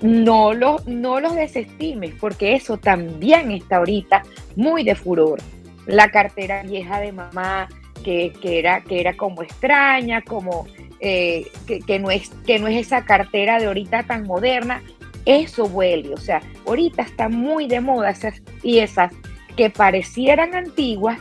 no, 0.00 0.54
lo- 0.54 0.80
no 0.86 1.18
los 1.18 1.34
desestimes, 1.34 2.14
porque 2.20 2.54
eso 2.54 2.76
también 2.76 3.50
está 3.50 3.78
ahorita 3.78 4.22
muy 4.54 4.84
de 4.84 4.94
furor. 4.94 5.40
La 5.86 6.10
cartera 6.10 6.62
vieja 6.62 7.00
de 7.00 7.10
mamá, 7.12 7.68
que, 8.04 8.32
que 8.40 8.60
era, 8.60 8.82
que 8.82 9.00
era 9.00 9.14
como 9.16 9.42
extraña, 9.42 10.22
como 10.22 10.66
eh, 11.00 11.46
que 11.66 11.98
no 11.98 12.10
es, 12.10 12.30
que 12.46 12.58
no 12.58 12.68
es 12.68 12.76
esa 12.76 13.04
cartera 13.04 13.58
de 13.58 13.66
ahorita 13.66 14.04
tan 14.04 14.24
moderna, 14.24 14.82
eso 15.28 15.68
vuelve. 15.68 16.14
O 16.14 16.16
sea, 16.16 16.40
ahorita 16.66 17.02
está 17.02 17.28
muy 17.28 17.68
de 17.68 17.80
moda 17.80 18.10
esas 18.10 18.40
piezas 18.62 19.12
que 19.56 19.68
parecieran 19.68 20.54
antiguas, 20.54 21.18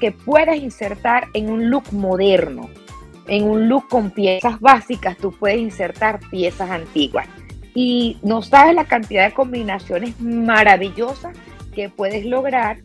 que 0.00 0.12
puedas 0.12 0.56
insertar 0.56 1.26
en 1.34 1.50
un 1.50 1.70
look 1.70 1.92
moderno. 1.92 2.70
en 3.30 3.44
un 3.44 3.68
look 3.68 3.88
con 3.88 4.10
piezas 4.10 4.58
básicas, 4.58 5.18
tú 5.18 5.32
puedes 5.32 5.58
insertar 5.58 6.18
piezas 6.30 6.70
antiguas. 6.70 7.26
Y 7.74 8.16
no 8.22 8.40
sabes 8.40 8.74
la 8.74 8.86
cantidad 8.86 9.26
de 9.26 9.34
combinaciones 9.34 10.18
maravillosas 10.18 11.36
que 11.74 11.90
puedes 11.90 12.24
lograr 12.24 12.78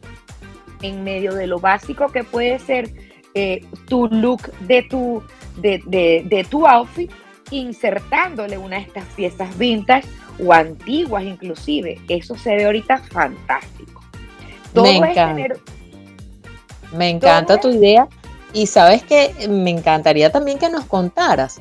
en 0.81 1.05
medio 1.05 1.33
de 1.33 1.47
lo 1.47 1.59
básico 1.59 2.09
que 2.09 2.25
puede 2.25 2.59
ser 2.59 2.93
eh, 3.35 3.65
tu 3.87 4.09
look 4.09 4.51
de 4.67 4.83
tu, 4.83 5.23
de, 5.61 5.81
de 5.87 6.45
tu 6.49 6.67
outfit, 6.67 7.09
insertándole 7.49 8.57
una 8.57 8.75
de 8.75 8.81
estas 8.81 9.05
piezas 9.15 9.57
vintage 9.57 10.07
o 10.39 10.53
antiguas 10.53 11.23
inclusive. 11.23 11.99
Eso 12.07 12.35
se 12.37 12.55
ve 12.55 12.65
ahorita 12.65 12.97
fantástico. 12.97 14.01
me 14.73 14.97
encanta, 14.97 15.55
me 16.91 17.09
encanta 17.09 17.59
tu 17.59 17.69
idea 17.69 18.07
y 18.53 18.67
sabes 18.67 19.03
que 19.03 19.47
me 19.49 19.71
encantaría 19.71 20.31
también 20.31 20.59
que 20.59 20.69
nos 20.69 20.85
contaras 20.85 21.59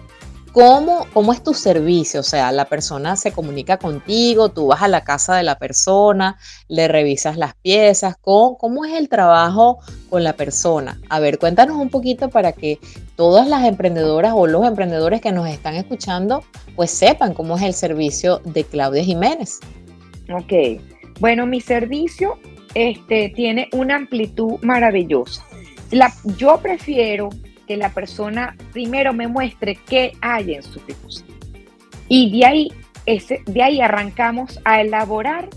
¿Cómo, 0.52 1.06
¿Cómo, 1.14 1.32
es 1.32 1.42
tu 1.42 1.54
servicio? 1.54 2.20
O 2.20 2.22
sea, 2.22 2.52
la 2.52 2.66
persona 2.66 3.16
se 3.16 3.32
comunica 3.32 3.78
contigo, 3.78 4.50
tú 4.50 4.66
vas 4.66 4.82
a 4.82 4.88
la 4.88 5.02
casa 5.02 5.34
de 5.34 5.42
la 5.42 5.58
persona, 5.58 6.36
le 6.68 6.88
revisas 6.88 7.38
las 7.38 7.54
piezas, 7.54 8.16
¿cómo, 8.20 8.58
cómo 8.58 8.84
es 8.84 8.92
el 8.92 9.08
trabajo 9.08 9.78
con 10.10 10.22
la 10.22 10.34
persona? 10.34 11.00
A 11.08 11.20
ver, 11.20 11.38
cuéntanos 11.38 11.78
un 11.78 11.88
poquito 11.88 12.28
para 12.28 12.52
que 12.52 12.78
todas 13.16 13.48
las 13.48 13.64
emprendedoras 13.64 14.34
o 14.36 14.46
los 14.46 14.66
emprendedores 14.66 15.22
que 15.22 15.32
nos 15.32 15.48
están 15.48 15.74
escuchando, 15.74 16.44
pues 16.76 16.90
sepan 16.90 17.32
cómo 17.32 17.56
es 17.56 17.62
el 17.62 17.72
servicio 17.72 18.42
de 18.44 18.64
Claudia 18.64 19.02
Jiménez. 19.02 19.58
Ok, 20.30 20.82
bueno, 21.18 21.46
mi 21.46 21.62
servicio 21.62 22.38
este, 22.74 23.30
tiene 23.30 23.70
una 23.72 23.96
amplitud 23.96 24.58
maravillosa. 24.60 25.42
Yo 26.36 26.58
prefiero 26.58 27.30
que 27.66 27.76
la 27.76 27.90
persona 27.90 28.56
primero 28.72 29.12
me 29.12 29.28
muestre 29.28 29.78
qué 29.86 30.12
hay 30.20 30.54
en 30.54 30.62
su 30.62 30.80
closet. 30.80 31.26
Y 32.08 32.38
de 32.38 32.46
ahí, 32.46 32.72
ese, 33.06 33.42
de 33.46 33.62
ahí 33.62 33.80
arrancamos 33.80 34.60
a 34.64 34.80
elaborar 34.80 35.48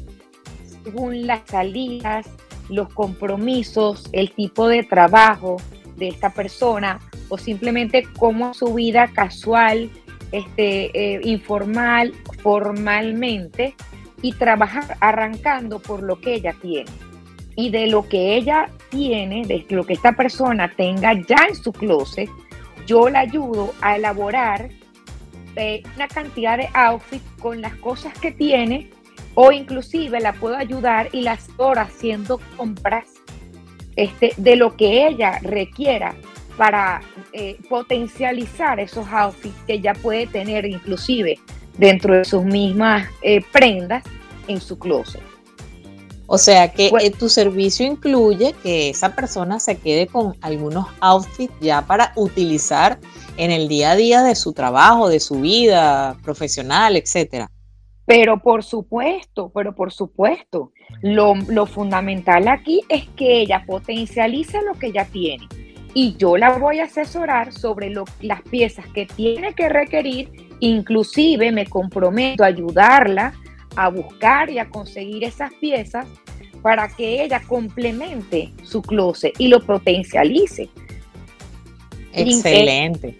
según 0.83 1.25
las 1.25 1.41
salidas, 1.45 2.27
los 2.69 2.93
compromisos, 2.93 4.07
el 4.11 4.31
tipo 4.31 4.67
de 4.67 4.83
trabajo 4.83 5.57
de 5.97 6.09
esta 6.09 6.29
persona 6.29 6.99
o 7.29 7.37
simplemente 7.37 8.03
cómo 8.17 8.53
su 8.53 8.73
vida 8.73 9.07
casual, 9.07 9.89
este, 10.31 10.91
eh, 10.93 11.21
informal, 11.23 12.13
formalmente 12.41 13.75
y 14.21 14.33
trabajar 14.33 14.97
arrancando 14.99 15.79
por 15.79 16.03
lo 16.03 16.19
que 16.19 16.35
ella 16.35 16.55
tiene 16.61 16.91
y 17.55 17.69
de 17.69 17.87
lo 17.87 18.07
que 18.07 18.35
ella 18.35 18.69
tiene, 18.89 19.45
de 19.45 19.65
lo 19.69 19.85
que 19.85 19.93
esta 19.93 20.13
persona 20.13 20.71
tenga 20.75 21.13
ya 21.13 21.47
en 21.47 21.55
su 21.55 21.71
closet, 21.71 22.29
yo 22.85 23.09
la 23.09 23.19
ayudo 23.19 23.73
a 23.81 23.95
elaborar 23.95 24.69
eh, 25.55 25.83
una 25.95 26.07
cantidad 26.07 26.57
de 26.57 26.69
outfits 26.73 27.25
con 27.39 27.61
las 27.61 27.75
cosas 27.75 28.13
que 28.19 28.31
tiene 28.31 28.89
o 29.35 29.51
inclusive 29.51 30.19
la 30.19 30.33
puedo 30.33 30.55
ayudar 30.55 31.09
y 31.11 31.21
las 31.21 31.49
horas 31.57 31.89
haciendo 31.89 32.39
compras 32.57 33.05
este, 33.95 34.33
de 34.37 34.55
lo 34.55 34.75
que 34.75 35.07
ella 35.07 35.39
requiera 35.41 36.15
para 36.57 37.01
eh, 37.33 37.57
potencializar 37.69 38.79
esos 38.79 39.07
outfits 39.07 39.55
que 39.65 39.73
ella 39.73 39.93
puede 39.93 40.27
tener 40.27 40.65
inclusive 40.65 41.39
dentro 41.77 42.15
de 42.15 42.25
sus 42.25 42.43
mismas 42.43 43.07
eh, 43.21 43.41
prendas 43.51 44.03
en 44.47 44.61
su 44.61 44.77
closet. 44.77 45.34
O 46.27 46.37
sea 46.37 46.71
que 46.71 46.91
eh, 47.01 47.11
tu 47.11 47.29
servicio 47.29 47.85
incluye 47.85 48.53
que 48.63 48.89
esa 48.89 49.15
persona 49.15 49.59
se 49.59 49.77
quede 49.77 50.07
con 50.07 50.35
algunos 50.41 50.87
outfits 50.99 51.53
ya 51.61 51.85
para 51.85 52.13
utilizar 52.15 52.99
en 53.37 53.51
el 53.51 53.67
día 53.67 53.91
a 53.91 53.95
día 53.95 54.23
de 54.23 54.35
su 54.35 54.53
trabajo, 54.53 55.07
de 55.07 55.19
su 55.19 55.41
vida 55.41 56.17
profesional, 56.23 56.95
etcétera. 56.95 57.49
Pero 58.05 58.39
por 58.39 58.63
supuesto, 58.63 59.51
pero 59.53 59.75
por 59.75 59.91
supuesto, 59.91 60.71
lo, 61.01 61.65
fundamental 61.65 62.47
aquí 62.47 62.81
es 62.87 63.07
que 63.15 63.41
ella 63.41 63.63
potencialice 63.65 64.61
lo 64.61 64.77
que 64.77 64.91
ya 64.91 65.05
tiene. 65.05 65.47
Y 65.93 66.15
yo 66.17 66.37
la 66.37 66.57
voy 66.57 66.79
a 66.79 66.85
asesorar 66.85 67.53
sobre 67.53 67.89
las 67.89 68.41
piezas 68.43 68.85
que 68.93 69.05
tiene 69.05 69.53
que 69.53 69.69
requerir, 69.69 70.29
inclusive 70.59 71.51
me 71.51 71.65
comprometo 71.65 72.43
a 72.43 72.47
ayudarla 72.47 73.33
a 73.75 73.89
buscar 73.89 74.49
y 74.49 74.59
a 74.59 74.69
conseguir 74.69 75.23
esas 75.23 75.53
piezas 75.55 76.07
para 76.61 76.87
que 76.87 77.23
ella 77.23 77.41
complemente 77.47 78.51
su 78.63 78.81
closet 78.81 79.33
y 79.37 79.47
lo 79.47 79.59
potencialice. 79.63 80.69
Excelente. 82.13 83.17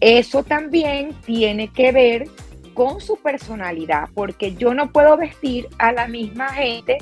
Eso 0.00 0.42
también 0.42 1.14
tiene 1.24 1.68
que 1.68 1.92
ver 1.92 2.28
con 2.74 3.00
su 3.00 3.16
personalidad, 3.16 4.08
porque 4.14 4.54
yo 4.54 4.72
no 4.74 4.90
puedo 4.90 5.16
vestir 5.16 5.68
a 5.78 5.92
la 5.92 6.08
misma 6.08 6.48
gente 6.52 6.98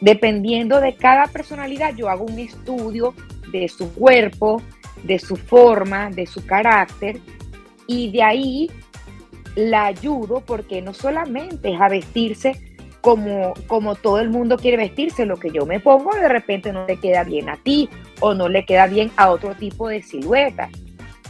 dependiendo 0.00 0.80
de 0.80 0.94
cada 0.94 1.26
personalidad. 1.26 1.94
Yo 1.96 2.08
hago 2.08 2.24
un 2.24 2.38
estudio 2.38 3.14
de 3.50 3.68
su 3.68 3.92
cuerpo, 3.94 4.62
de 5.02 5.18
su 5.18 5.36
forma, 5.36 6.10
de 6.10 6.26
su 6.26 6.44
carácter, 6.44 7.18
y 7.86 8.12
de 8.12 8.22
ahí 8.22 8.70
la 9.56 9.86
ayudo 9.86 10.42
porque 10.46 10.82
no 10.82 10.94
solamente 10.94 11.72
es 11.72 11.80
a 11.80 11.88
vestirse 11.88 12.60
como, 13.00 13.54
como 13.66 13.94
todo 13.94 14.18
el 14.20 14.30
mundo 14.30 14.56
quiere 14.58 14.76
vestirse, 14.76 15.26
lo 15.26 15.38
que 15.38 15.50
yo 15.50 15.66
me 15.66 15.80
pongo 15.80 16.10
de 16.14 16.28
repente 16.28 16.72
no 16.72 16.86
le 16.86 16.96
queda 16.98 17.24
bien 17.24 17.48
a 17.48 17.56
ti 17.56 17.88
o 18.20 18.34
no 18.34 18.48
le 18.48 18.64
queda 18.64 18.86
bien 18.86 19.10
a 19.16 19.30
otro 19.30 19.54
tipo 19.54 19.88
de 19.88 20.02
silueta. 20.02 20.68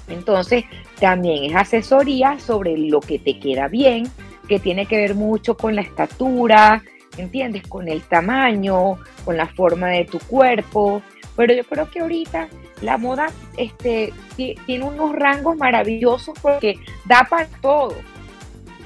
Entonces, 0.09 0.65
también 0.99 1.45
es 1.45 1.57
asesoría 1.57 2.39
sobre 2.41 2.77
lo 2.77 3.01
que 3.01 3.19
te 3.19 3.39
queda 3.39 3.69
bien, 3.69 4.09
que 4.49 4.59
tiene 4.59 4.87
que 4.87 4.97
ver 4.97 5.15
mucho 5.15 5.57
con 5.57 5.77
la 5.77 5.83
estatura, 5.83 6.83
¿entiendes? 7.17 7.67
Con 7.69 7.87
el 7.87 8.03
tamaño, 8.03 8.99
con 9.25 9.37
la 9.37 9.47
forma 9.47 9.89
de 9.89 10.05
tu 10.07 10.19
cuerpo. 10.19 11.03
Pero 11.37 11.55
yo 11.55 11.63
creo 11.63 11.89
que 11.89 12.01
ahorita 12.01 12.49
la 12.83 12.99
moda 12.99 13.29
este, 13.57 14.13
tiene 14.35 14.85
unos 14.85 15.15
rangos 15.15 15.57
maravillosos 15.57 16.37
porque 16.43 16.75
da 17.07 17.27
para 17.31 17.47
todo 17.61 17.95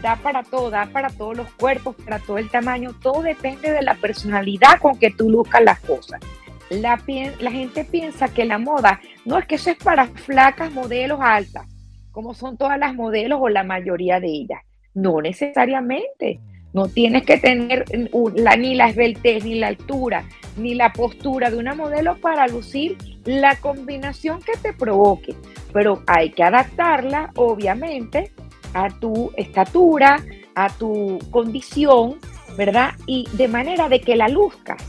da 0.05 0.17
para 0.17 0.43
todo, 0.43 0.69
da 0.69 0.85
para 0.93 1.09
todos 1.09 1.35
los 1.35 1.51
cuerpos, 1.53 1.97
para 2.05 2.19
todo 2.19 2.37
el 2.37 2.51
tamaño, 2.51 2.95
todo 3.01 3.23
depende 3.23 3.73
de 3.73 3.81
la 3.81 3.95
personalidad 3.95 4.79
con 4.79 4.99
que 4.99 5.11
tú 5.11 5.31
luzcas 5.31 5.63
las 5.63 5.81
cosas. 5.81 6.21
La, 6.69 7.03
la 7.41 7.51
gente 7.51 7.85
piensa 7.87 8.29
que 8.29 8.45
la 8.45 8.59
moda, 8.59 9.01
no 9.25 9.39
es 9.39 9.47
que 9.47 9.55
eso 9.55 9.71
es 9.71 9.79
para 9.79 10.07
flacas 10.09 10.71
modelos 10.73 11.21
altas, 11.23 11.67
como 12.13 12.35
son 12.35 12.59
todas 12.59 12.79
las 12.79 12.95
modelos 12.95 13.39
o 13.41 13.49
la 13.49 13.65
mayoría 13.65 14.21
de 14.21 14.29
ellas. 14.29 14.61
No 14.93 15.23
necesariamente. 15.23 16.39
No 16.75 16.89
tienes 16.89 17.23
que 17.25 17.39
tener 17.39 17.85
ni 17.95 18.75
la 18.75 18.89
esbeltez, 18.89 19.45
ni 19.45 19.55
la 19.55 19.69
altura, 19.69 20.25
ni 20.57 20.75
la 20.75 20.93
postura 20.93 21.49
de 21.49 21.57
una 21.57 21.75
modelo 21.75 22.17
para 22.17 22.49
lucir 22.49 22.99
la 23.25 23.57
combinación 23.57 24.41
que 24.43 24.59
te 24.61 24.73
provoque. 24.73 25.37
Pero 25.73 26.03
hay 26.09 26.31
que 26.31 26.43
adaptarla, 26.43 27.31
obviamente, 27.37 28.33
a 28.75 28.91
tu 28.91 29.33
estatura, 29.37 30.23
a 30.55 30.69
tu 30.69 31.19
condición, 31.31 32.19
¿verdad? 32.57 32.95
Y 33.07 33.29
de 33.33 33.49
manera 33.49 33.89
de 33.89 34.01
que 34.01 34.17
la 34.17 34.29
luzcas. 34.29 34.83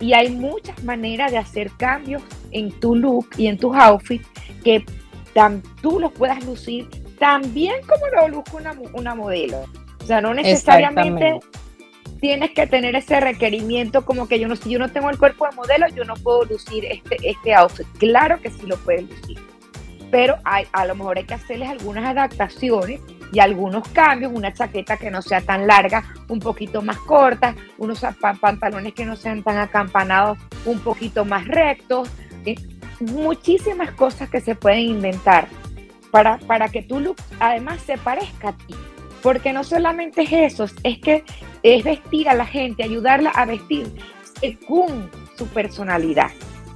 Y 0.00 0.12
hay 0.12 0.30
muchas 0.30 0.82
maneras 0.84 1.32
de 1.32 1.38
hacer 1.38 1.70
cambios 1.76 2.22
en 2.52 2.70
tu 2.80 2.94
look 2.94 3.28
y 3.36 3.48
en 3.48 3.58
tus 3.58 3.74
outfits 3.76 4.26
que 4.64 4.84
tú 5.82 6.00
los 6.00 6.12
puedas 6.12 6.44
lucir 6.44 6.88
tan 7.18 7.54
bien 7.54 7.76
como 7.86 8.06
lo 8.08 8.28
luzca 8.28 8.56
una, 8.56 8.74
una 8.92 9.14
modelo. 9.14 9.64
O 10.00 10.06
sea, 10.06 10.20
no 10.20 10.34
necesariamente 10.34 11.40
tienes 12.20 12.50
que 12.50 12.66
tener 12.66 12.96
ese 12.96 13.20
requerimiento 13.20 14.04
como 14.04 14.26
que 14.26 14.40
yo 14.40 14.48
no, 14.48 14.56
si 14.56 14.70
yo 14.70 14.78
no 14.78 14.90
tengo 14.90 15.10
el 15.10 15.18
cuerpo 15.18 15.46
de 15.46 15.54
modelo, 15.54 15.86
yo 15.94 16.04
no 16.04 16.14
puedo 16.14 16.44
lucir 16.44 16.84
este, 16.84 17.16
este 17.22 17.54
outfit. 17.54 17.86
Claro 17.98 18.40
que 18.40 18.50
sí 18.50 18.66
lo 18.66 18.76
puedes 18.78 19.02
lucir 19.08 19.47
pero 20.10 20.36
hay, 20.44 20.66
a 20.72 20.86
lo 20.86 20.94
mejor 20.94 21.18
hay 21.18 21.24
que 21.24 21.34
hacerles 21.34 21.68
algunas 21.68 22.04
adaptaciones 22.04 23.00
y 23.32 23.40
algunos 23.40 23.86
cambios, 23.88 24.32
una 24.34 24.52
chaqueta 24.52 24.96
que 24.96 25.10
no 25.10 25.20
sea 25.20 25.40
tan 25.40 25.66
larga, 25.66 26.02
un 26.28 26.40
poquito 26.40 26.80
más 26.80 26.98
corta, 26.98 27.54
unos 27.76 28.04
pantalones 28.40 28.94
que 28.94 29.04
no 29.04 29.16
sean 29.16 29.42
tan 29.42 29.58
acampanados, 29.58 30.38
un 30.64 30.80
poquito 30.80 31.24
más 31.24 31.46
rectos, 31.46 32.08
eh, 32.46 32.54
muchísimas 33.00 33.92
cosas 33.92 34.30
que 34.30 34.40
se 34.40 34.54
pueden 34.54 34.80
inventar 34.80 35.46
para, 36.10 36.38
para 36.38 36.68
que 36.68 36.82
tu 36.82 37.00
look 37.00 37.16
además 37.38 37.80
se 37.82 37.98
parezca 37.98 38.50
a 38.50 38.52
ti. 38.52 38.74
Porque 39.22 39.52
no 39.52 39.64
solamente 39.64 40.22
es 40.22 40.32
eso, 40.54 40.66
es 40.84 40.98
que 41.00 41.24
es 41.62 41.84
vestir 41.84 42.28
a 42.28 42.34
la 42.34 42.46
gente, 42.46 42.84
ayudarla 42.84 43.30
a 43.30 43.44
vestir 43.44 43.92
según 44.40 45.10
su 45.36 45.46
personalidad 45.48 46.30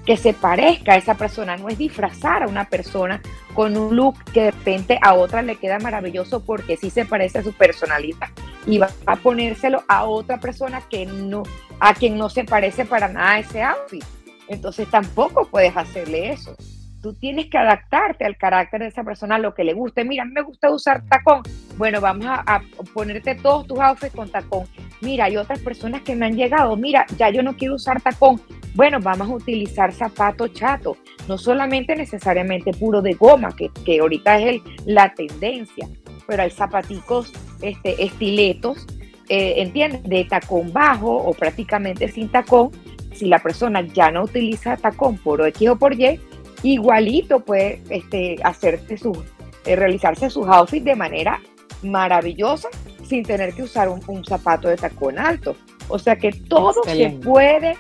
que 0.07 0.17
se 0.17 0.33
parezca 0.33 0.95
a 0.95 0.97
esa 0.97 1.15
persona, 1.15 1.57
no 1.57 1.69
es 1.69 1.79
disfrazar 1.79 2.43
a 2.43 2.49
una 2.49 2.69
persona 2.69 3.21
con 3.55 3.77
un 3.77 3.95
look 3.95 4.17
que 4.33 4.43
de 4.43 4.51
repente 4.51 4.99
a 5.01 5.15
otra 5.15 5.43
le 5.43 5.57
queda 5.57 5.79
maravilloso 5.79 6.45
porque 6.45 6.77
sí 6.77 6.91
se 6.91 7.05
parece 7.05 7.39
a 7.39 7.43
su 7.43 7.53
personalidad 7.53 8.29
y 8.67 8.79
va 8.79 8.89
a 9.07 9.17
ponérselo 9.17 9.85
a 9.89 10.05
otra 10.05 10.41
persona 10.41 10.81
que 10.89 11.07
no, 11.07 11.45
a 11.81 11.95
quien 11.95 12.17
no 12.19 12.29
se 12.29 12.45
parece 12.45 12.85
para 12.85 13.09
nada 13.09 13.39
ese 13.39 13.63
outfit. 13.63 14.05
Entonces 14.49 14.89
tampoco 14.89 15.47
puedes 15.49 15.77
hacerle 15.77 16.33
eso. 16.33 16.57
tú 17.01 17.15
tienes 17.15 17.47
que 17.47 17.59
adaptarte 17.59 18.25
al 18.25 18.37
carácter 18.37 18.81
de 18.81 18.89
esa 18.89 19.03
persona, 19.03 19.37
a 19.37 19.39
lo 19.39 19.55
que 19.55 19.65
le 19.65 19.73
guste. 19.73 20.05
Mira, 20.05 20.25
me 20.25 20.43
gusta 20.43 20.71
usar 20.71 21.03
tacón. 21.09 21.43
Bueno, 21.77 22.01
vamos 22.01 22.27
a, 22.27 22.43
a 22.47 22.63
ponerte 22.95 23.35
todos 23.35 23.67
tus 23.67 23.79
outfits 23.81 24.15
con 24.15 24.31
tacón. 24.31 24.67
Mira, 25.03 25.25
hay 25.25 25.37
otras 25.37 25.59
personas 25.59 26.03
que 26.03 26.15
me 26.15 26.27
han 26.27 26.37
llegado. 26.37 26.77
Mira, 26.77 27.05
ya 27.19 27.29
yo 27.29 27.43
no 27.43 27.57
quiero 27.57 27.75
usar 27.75 28.01
tacón. 28.01 28.41
Bueno, 28.75 29.01
vamos 29.01 29.29
a 29.29 29.35
utilizar 29.35 29.93
zapato 29.93 30.49
chato, 30.49 30.97
no 31.29 31.37
solamente 31.37 31.95
necesariamente 31.95 32.73
puro 32.73 33.03
de 33.03 33.13
goma, 33.13 33.55
que, 33.55 33.71
que 33.85 33.99
ahorita 34.01 34.39
es 34.39 34.47
el, 34.47 34.63
la 34.87 35.13
tendencia, 35.13 35.89
pero 36.27 36.45
hay 36.45 36.51
zapaticos, 36.51 37.33
este, 37.61 38.03
estiletos, 38.03 38.87
eh, 39.29 39.55
¿entiendes? 39.59 40.05
De 40.05 40.25
tacón 40.25 40.73
bajo 40.73 41.15
o 41.15 41.35
prácticamente 41.35 42.09
sin 42.09 42.29
tacón. 42.31 42.71
Si 43.13 43.27
la 43.27 43.41
persona 43.41 43.83
ya 43.83 44.11
no 44.11 44.23
utiliza 44.23 44.77
tacón 44.77 45.19
por 45.19 45.47
X 45.49 45.69
o 45.69 45.77
por 45.77 45.93
Y, 46.01 46.19
igualito 46.63 47.41
puede 47.41 47.83
este, 47.91 48.37
hacerse 48.43 48.97
sus, 48.97 49.19
eh, 49.67 49.77
realizarse 49.77 50.31
sus 50.31 50.47
outfits 50.47 50.85
de 50.85 50.97
manera 50.97 51.41
maravillosa 51.83 52.69
sin 53.13 53.25
tener 53.25 53.53
que 53.53 53.63
usar 53.63 53.91
un, 53.91 54.01
un 54.07 54.25
zapato 54.25 54.69
de 54.69 54.77
tacón 54.77 55.19
alto. 55.19 55.55
O 55.89 55.99
sea 55.99 56.17
que 56.17 56.33
todo 56.33 56.81
Excelente. 56.83 57.19
se 57.19 57.29
puede, 57.29 57.77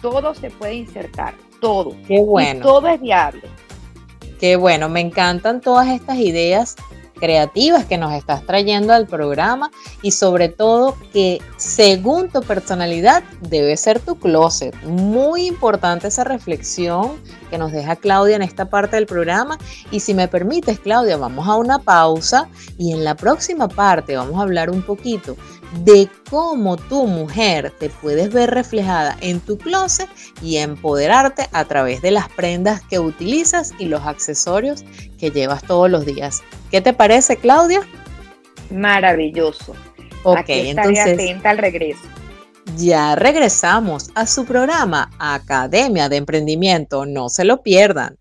todo 0.00 0.32
se 0.32 0.48
puede 0.48 0.74
insertar, 0.74 1.34
todo. 1.60 1.96
Qué 2.06 2.20
bueno. 2.20 2.60
Y 2.60 2.62
todo 2.62 2.86
es 2.86 3.00
viable. 3.00 3.42
Qué 4.38 4.54
bueno, 4.54 4.88
me 4.88 5.00
encantan 5.00 5.60
todas 5.60 5.88
estas 5.88 6.18
ideas 6.18 6.76
creativas 7.16 7.84
que 7.84 7.98
nos 7.98 8.12
estás 8.12 8.44
trayendo 8.46 8.92
al 8.92 9.06
programa 9.06 9.70
y 10.02 10.12
sobre 10.12 10.48
todo 10.48 10.96
que 11.12 11.40
según 11.56 12.28
tu 12.28 12.42
personalidad 12.42 13.22
debe 13.40 13.76
ser 13.76 14.00
tu 14.00 14.16
closet. 14.18 14.74
Muy 14.84 15.46
importante 15.46 16.08
esa 16.08 16.24
reflexión 16.24 17.12
que 17.50 17.58
nos 17.58 17.72
deja 17.72 17.96
Claudia 17.96 18.36
en 18.36 18.42
esta 18.42 18.66
parte 18.66 18.96
del 18.96 19.06
programa 19.06 19.58
y 19.90 20.00
si 20.00 20.14
me 20.14 20.28
permites 20.28 20.78
Claudia 20.78 21.16
vamos 21.16 21.48
a 21.48 21.56
una 21.56 21.78
pausa 21.78 22.48
y 22.78 22.92
en 22.92 23.04
la 23.04 23.14
próxima 23.14 23.68
parte 23.68 24.16
vamos 24.16 24.38
a 24.38 24.42
hablar 24.42 24.70
un 24.70 24.82
poquito 24.82 25.36
de 25.84 26.08
cómo 26.30 26.76
tu 26.76 27.06
mujer 27.06 27.72
te 27.78 27.88
puedes 27.90 28.32
ver 28.32 28.50
reflejada 28.50 29.16
en 29.20 29.40
tu 29.40 29.58
closet 29.58 30.08
y 30.42 30.56
empoderarte 30.58 31.48
a 31.52 31.64
través 31.64 32.02
de 32.02 32.10
las 32.12 32.28
prendas 32.28 32.82
que 32.82 32.98
utilizas 32.98 33.72
y 33.78 33.86
los 33.86 34.04
accesorios 34.06 34.84
que 35.18 35.30
llevas 35.30 35.64
todos 35.64 35.90
los 35.90 36.06
días. 36.06 36.42
¿Qué 36.70 36.80
te 36.80 36.92
parece, 36.92 37.36
Claudia? 37.36 37.80
Maravilloso. 38.70 39.74
Ok, 40.22 40.38
Aquí 40.38 40.52
estaré 40.60 40.70
entonces 40.70 41.14
atenta 41.14 41.50
al 41.50 41.58
regreso. 41.58 42.08
ya 42.76 43.14
regresamos 43.14 44.10
a 44.14 44.26
su 44.26 44.44
programa 44.44 45.10
Academia 45.18 46.08
de 46.08 46.16
Emprendimiento. 46.16 47.06
No 47.06 47.28
se 47.28 47.44
lo 47.44 47.62
pierdan. 47.62 48.18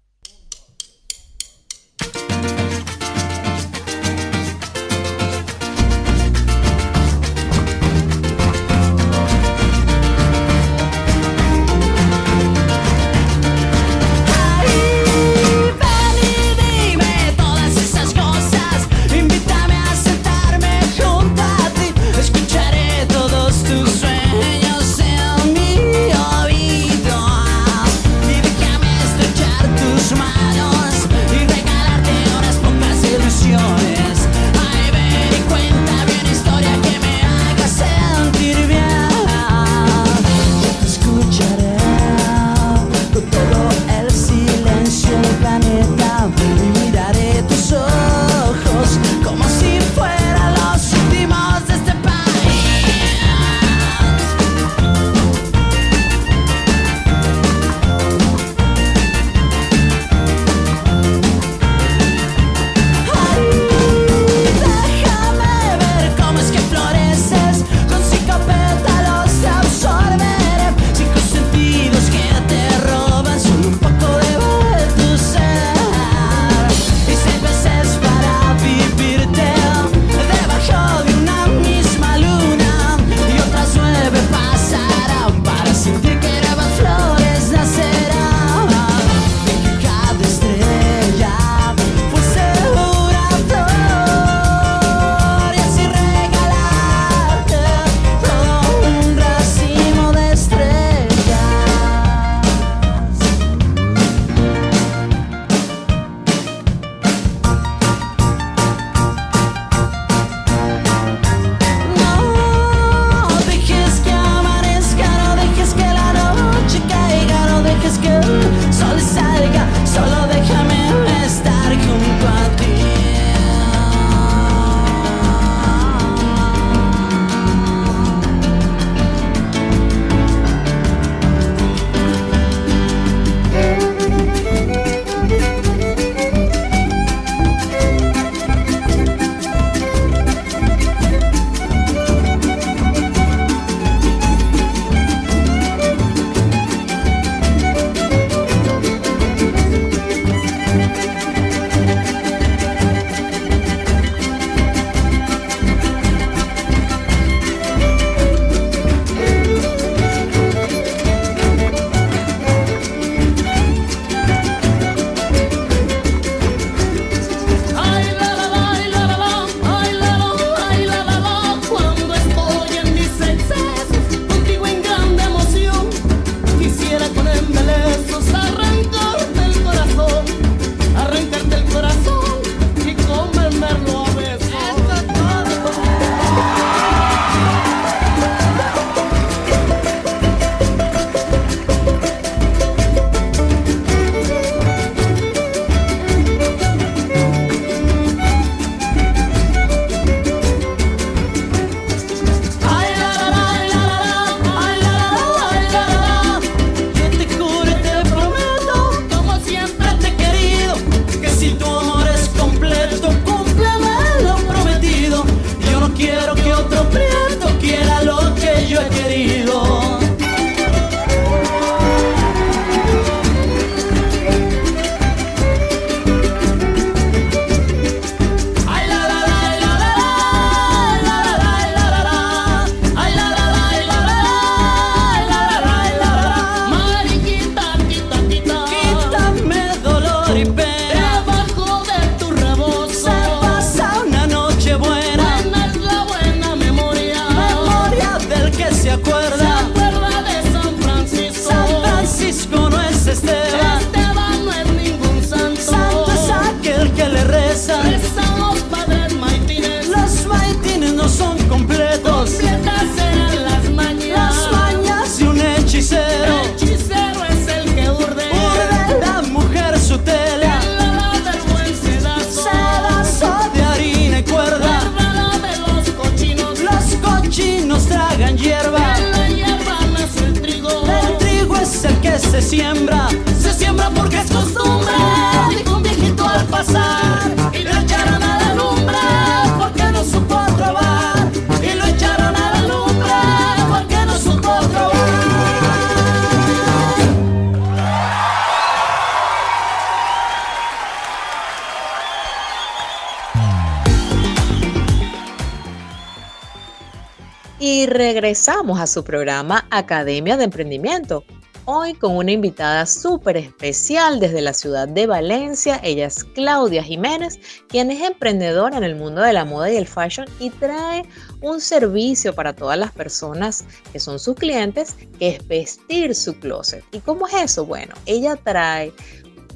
A 308.73 308.87
su 308.87 309.03
programa 309.03 309.67
Academia 309.69 310.37
de 310.37 310.45
Emprendimiento. 310.45 311.23
Hoy 311.65 311.93
con 311.93 312.15
una 312.15 312.31
invitada 312.31 312.87
súper 312.87 313.37
especial 313.37 314.19
desde 314.19 314.41
la 314.41 314.53
ciudad 314.53 314.87
de 314.87 315.05
Valencia. 315.05 315.79
Ella 315.83 316.07
es 316.07 316.23
Claudia 316.23 316.81
Jiménez, 316.81 317.39
quien 317.67 317.91
es 317.91 318.01
emprendedora 318.01 318.75
en 318.77 318.83
el 318.83 318.95
mundo 318.95 319.21
de 319.21 319.33
la 319.33 319.45
moda 319.45 319.71
y 319.71 319.77
el 319.77 319.85
fashion 319.85 320.25
y 320.39 320.49
trae 320.49 321.03
un 321.41 321.61
servicio 321.61 322.33
para 322.33 322.53
todas 322.53 322.79
las 322.79 322.91
personas 322.91 323.65
que 323.93 323.99
son 323.99 324.17
sus 324.17 324.35
clientes, 324.35 324.95
que 325.19 325.35
es 325.35 325.47
vestir 325.47 326.15
su 326.15 326.33
closet. 326.39 326.83
¿Y 326.91 326.99
cómo 327.01 327.27
es 327.27 327.35
eso? 327.35 327.67
Bueno, 327.67 327.93
ella 328.07 328.35
trae 328.35 328.91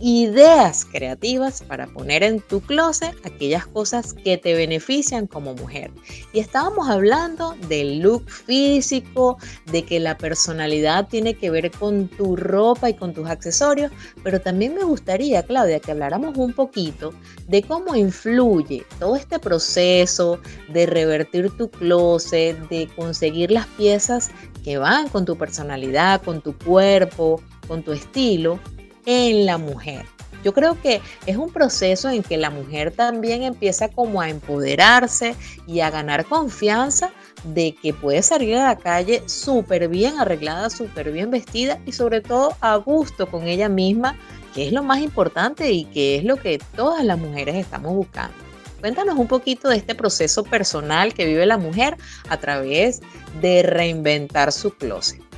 ideas 0.02 0.86
creativas 0.86 1.62
para 1.62 1.88
poner 1.88 2.24
en 2.24 2.40
tu 2.40 2.62
closet 2.62 3.14
aquellas 3.26 3.68
cosas 3.68 4.14
que 4.14 4.38
te 4.38 4.54
benefician 4.54 5.28
como 5.28 5.54
mujer. 5.56 5.92
Y 6.34 6.40
estábamos 6.40 6.90
hablando 6.90 7.56
del 7.68 8.00
look 8.00 8.30
físico, 8.30 9.38
de 9.72 9.84
que 9.84 10.00
la 10.00 10.18
personalidad 10.18 11.08
tiene 11.08 11.34
que 11.34 11.50
ver 11.50 11.72
con 11.72 12.08
tu 12.08 12.36
ropa 12.36 12.90
y 12.90 12.94
con 12.94 13.14
tus 13.14 13.30
accesorios, 13.30 13.92
pero 14.24 14.40
también 14.40 14.74
me 14.74 14.84
gustaría, 14.84 15.44
Claudia, 15.44 15.80
que 15.80 15.92
habláramos 15.92 16.38
un 16.38 16.54
poquito 16.54 17.14
de 17.48 17.64
cómo 17.64 17.96
influye 17.96 18.86
todo 19.00 19.16
este 19.16 19.40
proceso 19.40 20.40
de 20.70 20.86
revertir 20.86 21.52
tu 21.58 21.70
closet, 21.70 22.58
de 22.70 22.88
conseguir 22.96 23.52
las 23.52 23.68
piezas 23.68 24.32
que 24.64 24.78
van 24.78 25.10
con 25.10 25.26
tu 25.26 25.38
personalidad, 25.38 26.22
con 26.22 26.42
tu 26.42 26.58
cuerpo, 26.58 27.42
con 27.68 27.84
tu 27.84 27.92
estilo 27.92 28.60
en 29.06 29.46
la 29.46 29.58
mujer. 29.58 30.06
Yo 30.44 30.54
creo 30.54 30.82
que 30.82 31.02
es 31.26 31.36
un 31.36 31.52
proceso 31.52 32.10
en 32.10 32.24
que 32.24 32.38
la 32.38 32.50
mujer 32.50 32.92
también 32.92 33.44
empieza 33.44 33.90
como 33.90 34.22
a 34.22 34.30
empoderarse 34.30 35.36
y 35.68 35.82
a 35.82 35.90
ganar 35.90 36.26
confianza 36.26 37.12
de 37.44 37.76
que 37.76 37.94
puede 37.94 38.22
salir 38.22 38.56
a 38.56 38.68
la 38.68 38.78
calle 38.78 39.24
súper 39.26 39.90
bien 39.90 40.18
arreglada, 40.20 40.70
súper 40.70 41.12
bien 41.12 41.30
vestida 41.32 41.80
y 41.86 41.92
sobre 41.92 42.22
todo 42.22 42.56
a 42.62 42.76
gusto 42.78 43.28
con 43.28 43.48
ella 43.48 43.68
misma, 43.68 44.18
que 44.54 44.68
es 44.68 44.72
lo 44.72 44.84
más 44.84 45.00
importante 45.00 45.72
y 45.72 45.86
que 45.86 46.18
es 46.18 46.24
lo 46.24 46.38
que 46.38 46.60
todas 46.76 47.04
las 47.04 47.18
mujeres 47.18 47.56
estamos 47.56 47.94
buscando. 47.94 48.36
Cuéntanos 48.80 49.18
un 49.18 49.28
poquito 49.28 49.68
de 49.68 49.76
este 49.76 49.94
proceso 49.94 50.44
personal 50.44 51.14
que 51.14 51.26
vive 51.26 51.46
la 51.46 51.58
mujer 51.58 51.98
a 52.30 52.38
través 52.38 53.02
de 53.42 53.62
reinventar 53.62 54.54
su 54.54 54.72
closet. 54.72 55.29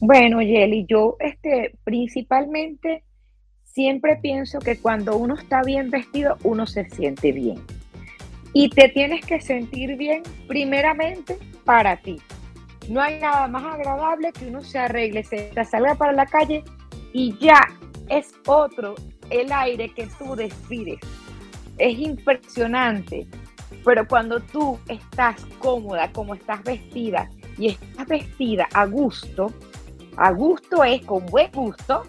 Bueno, 0.00 0.40
Yeli, 0.40 0.86
yo 0.88 1.16
este, 1.18 1.74
principalmente 1.82 3.02
siempre 3.64 4.16
pienso 4.16 4.60
que 4.60 4.78
cuando 4.78 5.16
uno 5.16 5.34
está 5.34 5.62
bien 5.62 5.90
vestido, 5.90 6.36
uno 6.44 6.66
se 6.66 6.88
siente 6.88 7.32
bien. 7.32 7.58
Y 8.52 8.70
te 8.70 8.88
tienes 8.88 9.26
que 9.26 9.40
sentir 9.40 9.96
bien 9.96 10.22
primeramente 10.46 11.36
para 11.64 11.96
ti. 11.96 12.20
No 12.88 13.00
hay 13.00 13.18
nada 13.20 13.48
más 13.48 13.64
agradable 13.64 14.32
que 14.32 14.46
uno 14.46 14.62
se 14.62 14.78
arregle, 14.78 15.24
se 15.24 15.52
salga 15.64 15.96
para 15.96 16.12
la 16.12 16.26
calle 16.26 16.62
y 17.12 17.36
ya 17.38 17.60
es 18.08 18.32
otro 18.46 18.94
el 19.30 19.52
aire 19.52 19.90
que 19.90 20.08
tú 20.18 20.36
despides. 20.36 21.00
Es 21.76 21.98
impresionante. 21.98 23.26
Pero 23.84 24.06
cuando 24.06 24.40
tú 24.40 24.78
estás 24.88 25.44
cómoda, 25.58 26.10
como 26.12 26.34
estás 26.34 26.62
vestida 26.62 27.28
y 27.58 27.68
estás 27.68 28.06
vestida 28.06 28.66
a 28.72 28.86
gusto, 28.86 29.52
a 30.18 30.32
gusto 30.32 30.82
es 30.82 31.04
con 31.06 31.24
buen 31.26 31.50
gusto 31.52 32.02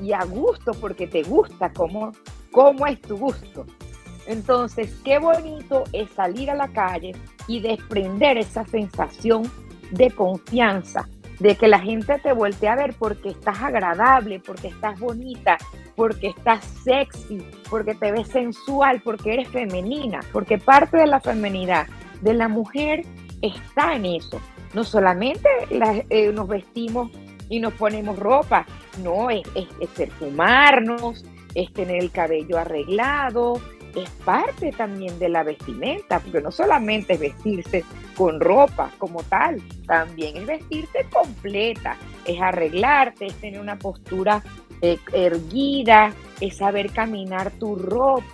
y 0.00 0.12
a 0.12 0.24
gusto 0.24 0.72
porque 0.80 1.08
te 1.08 1.24
gusta 1.24 1.72
cómo, 1.72 2.12
cómo 2.52 2.86
es 2.86 3.00
tu 3.02 3.16
gusto. 3.16 3.66
Entonces, 4.28 4.94
qué 5.04 5.18
bonito 5.18 5.82
es 5.92 6.08
salir 6.10 6.50
a 6.50 6.54
la 6.54 6.68
calle 6.68 7.16
y 7.48 7.60
desprender 7.60 8.38
esa 8.38 8.64
sensación 8.64 9.50
de 9.90 10.10
confianza, 10.12 11.08
de 11.40 11.56
que 11.56 11.66
la 11.66 11.80
gente 11.80 12.18
te 12.20 12.32
voltee 12.32 12.68
a 12.68 12.76
ver 12.76 12.94
porque 12.96 13.30
estás 13.30 13.60
agradable, 13.60 14.38
porque 14.38 14.68
estás 14.68 15.00
bonita, 15.00 15.58
porque 15.96 16.28
estás 16.28 16.64
sexy, 16.84 17.44
porque 17.68 17.94
te 17.96 18.12
ves 18.12 18.28
sensual, 18.28 19.00
porque 19.02 19.34
eres 19.34 19.48
femenina, 19.48 20.20
porque 20.32 20.58
parte 20.58 20.98
de 20.98 21.06
la 21.08 21.18
feminidad 21.18 21.88
de 22.20 22.34
la 22.34 22.46
mujer 22.46 23.04
está 23.42 23.96
en 23.96 24.04
eso. 24.04 24.40
No 24.74 24.84
solamente 24.84 25.48
eh, 26.10 26.30
nos 26.32 26.46
vestimos 26.46 27.10
y 27.48 27.60
nos 27.60 27.74
ponemos 27.74 28.18
ropa. 28.18 28.66
No, 29.02 29.30
es, 29.30 29.42
perfumarnos, 29.96 31.24
es 31.54 31.72
tener 31.72 32.02
el 32.02 32.10
cabello 32.10 32.58
arreglado, 32.58 33.60
es 33.94 34.10
parte 34.24 34.72
también 34.72 35.18
de 35.18 35.28
la 35.28 35.42
vestimenta, 35.42 36.20
porque 36.20 36.40
no 36.40 36.50
solamente 36.50 37.14
es 37.14 37.20
vestirse 37.20 37.84
con 38.16 38.40
ropa 38.40 38.90
como 38.98 39.22
tal, 39.22 39.62
también 39.86 40.36
es 40.36 40.46
vestirte 40.46 41.06
completa, 41.10 41.96
es 42.24 42.40
arreglarte, 42.40 43.26
es 43.26 43.34
tener 43.34 43.60
una 43.60 43.78
postura 43.78 44.42
eh, 44.82 44.98
erguida, 45.12 46.12
es 46.40 46.56
saber 46.56 46.90
caminar 46.90 47.50
tu 47.52 47.76
ropa, 47.76 48.26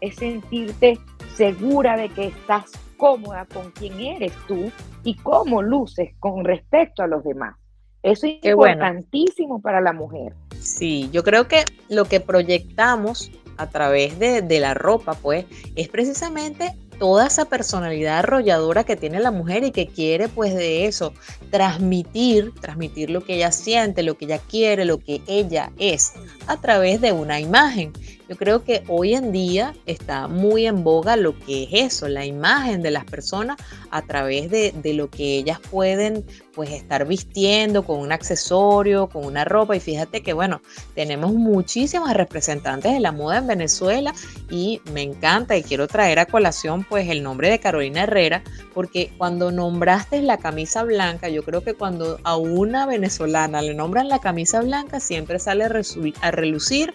es 0.00 0.16
sentirte 0.16 0.98
segura 1.34 1.96
de 1.96 2.08
que 2.08 2.26
estás 2.26 2.70
cómoda 2.96 3.46
con 3.46 3.70
quién 3.72 3.98
eres 4.00 4.32
tú 4.46 4.70
y 5.04 5.16
cómo 5.16 5.62
luces 5.62 6.14
con 6.20 6.44
respecto 6.44 7.02
a 7.02 7.06
los 7.06 7.24
demás. 7.24 7.56
Eso 8.02 8.26
es 8.26 8.38
importantísimo 8.42 9.60
para 9.60 9.80
la 9.80 9.92
mujer. 9.92 10.34
Sí, 10.58 11.08
yo 11.12 11.22
creo 11.22 11.48
que 11.48 11.64
lo 11.88 12.04
que 12.04 12.20
proyectamos 12.20 13.30
a 13.56 13.68
través 13.68 14.18
de, 14.18 14.42
de, 14.42 14.60
la 14.60 14.74
ropa, 14.74 15.14
pues, 15.14 15.44
es 15.76 15.88
precisamente 15.88 16.74
toda 16.98 17.26
esa 17.26 17.44
personalidad 17.44 18.20
arrolladora 18.20 18.84
que 18.84 18.96
tiene 18.96 19.20
la 19.20 19.30
mujer 19.30 19.64
y 19.64 19.72
que 19.72 19.86
quiere, 19.86 20.28
pues, 20.28 20.54
de 20.54 20.86
eso, 20.86 21.12
transmitir, 21.50 22.52
transmitir 22.60 23.10
lo 23.10 23.22
que 23.22 23.34
ella 23.34 23.52
siente, 23.52 24.02
lo 24.02 24.16
que 24.16 24.26
ella 24.26 24.38
quiere, 24.38 24.84
lo 24.84 24.98
que 24.98 25.20
ella 25.26 25.72
es, 25.78 26.12
a 26.46 26.60
través 26.60 27.00
de 27.00 27.12
una 27.12 27.40
imagen. 27.40 27.92
Yo 28.32 28.38
creo 28.38 28.64
que 28.64 28.82
hoy 28.88 29.12
en 29.12 29.30
día 29.30 29.74
está 29.84 30.26
muy 30.26 30.66
en 30.66 30.82
boga 30.82 31.16
lo 31.16 31.38
que 31.38 31.64
es 31.64 31.68
eso, 31.92 32.08
la 32.08 32.24
imagen 32.24 32.80
de 32.80 32.90
las 32.90 33.04
personas 33.04 33.58
a 33.90 34.00
través 34.00 34.50
de, 34.50 34.72
lo 34.94 35.10
que 35.10 35.36
ellas 35.36 35.60
pueden 35.70 36.24
pues 36.54 36.70
estar 36.70 37.06
vistiendo 37.06 37.82
con 37.82 38.00
un 38.00 38.10
accesorio, 38.10 39.10
con 39.10 39.26
una 39.26 39.44
ropa. 39.44 39.76
Y 39.76 39.80
fíjate 39.80 40.22
que 40.22 40.32
bueno, 40.32 40.62
tenemos 40.94 41.34
muchísimas 41.34 42.16
representantes 42.16 42.94
de 42.94 43.00
la 43.00 43.12
moda 43.12 43.36
en 43.36 43.48
Venezuela 43.48 44.14
y 44.48 44.80
me 44.94 45.02
encanta 45.02 45.54
y 45.54 45.62
quiero 45.62 45.86
traer 45.86 46.18
a 46.18 46.24
colación 46.24 46.86
pues 46.88 47.10
el 47.10 47.22
nombre 47.22 47.50
de 47.50 47.58
Carolina 47.58 48.04
Herrera, 48.04 48.42
porque 48.72 49.12
cuando 49.18 49.52
nombraste 49.52 50.22
la 50.22 50.38
camisa 50.38 50.84
blanca, 50.84 51.28
yo 51.28 51.42
creo 51.42 51.62
que 51.62 51.74
cuando 51.74 52.18
a 52.24 52.36
una 52.36 52.86
venezolana 52.86 53.60
le 53.60 53.74
nombran 53.74 54.08
la 54.08 54.20
camisa 54.20 54.62
blanca, 54.62 55.00
siempre 55.00 55.38
sale 55.38 55.64
a 55.64 56.30
relucir 56.30 56.94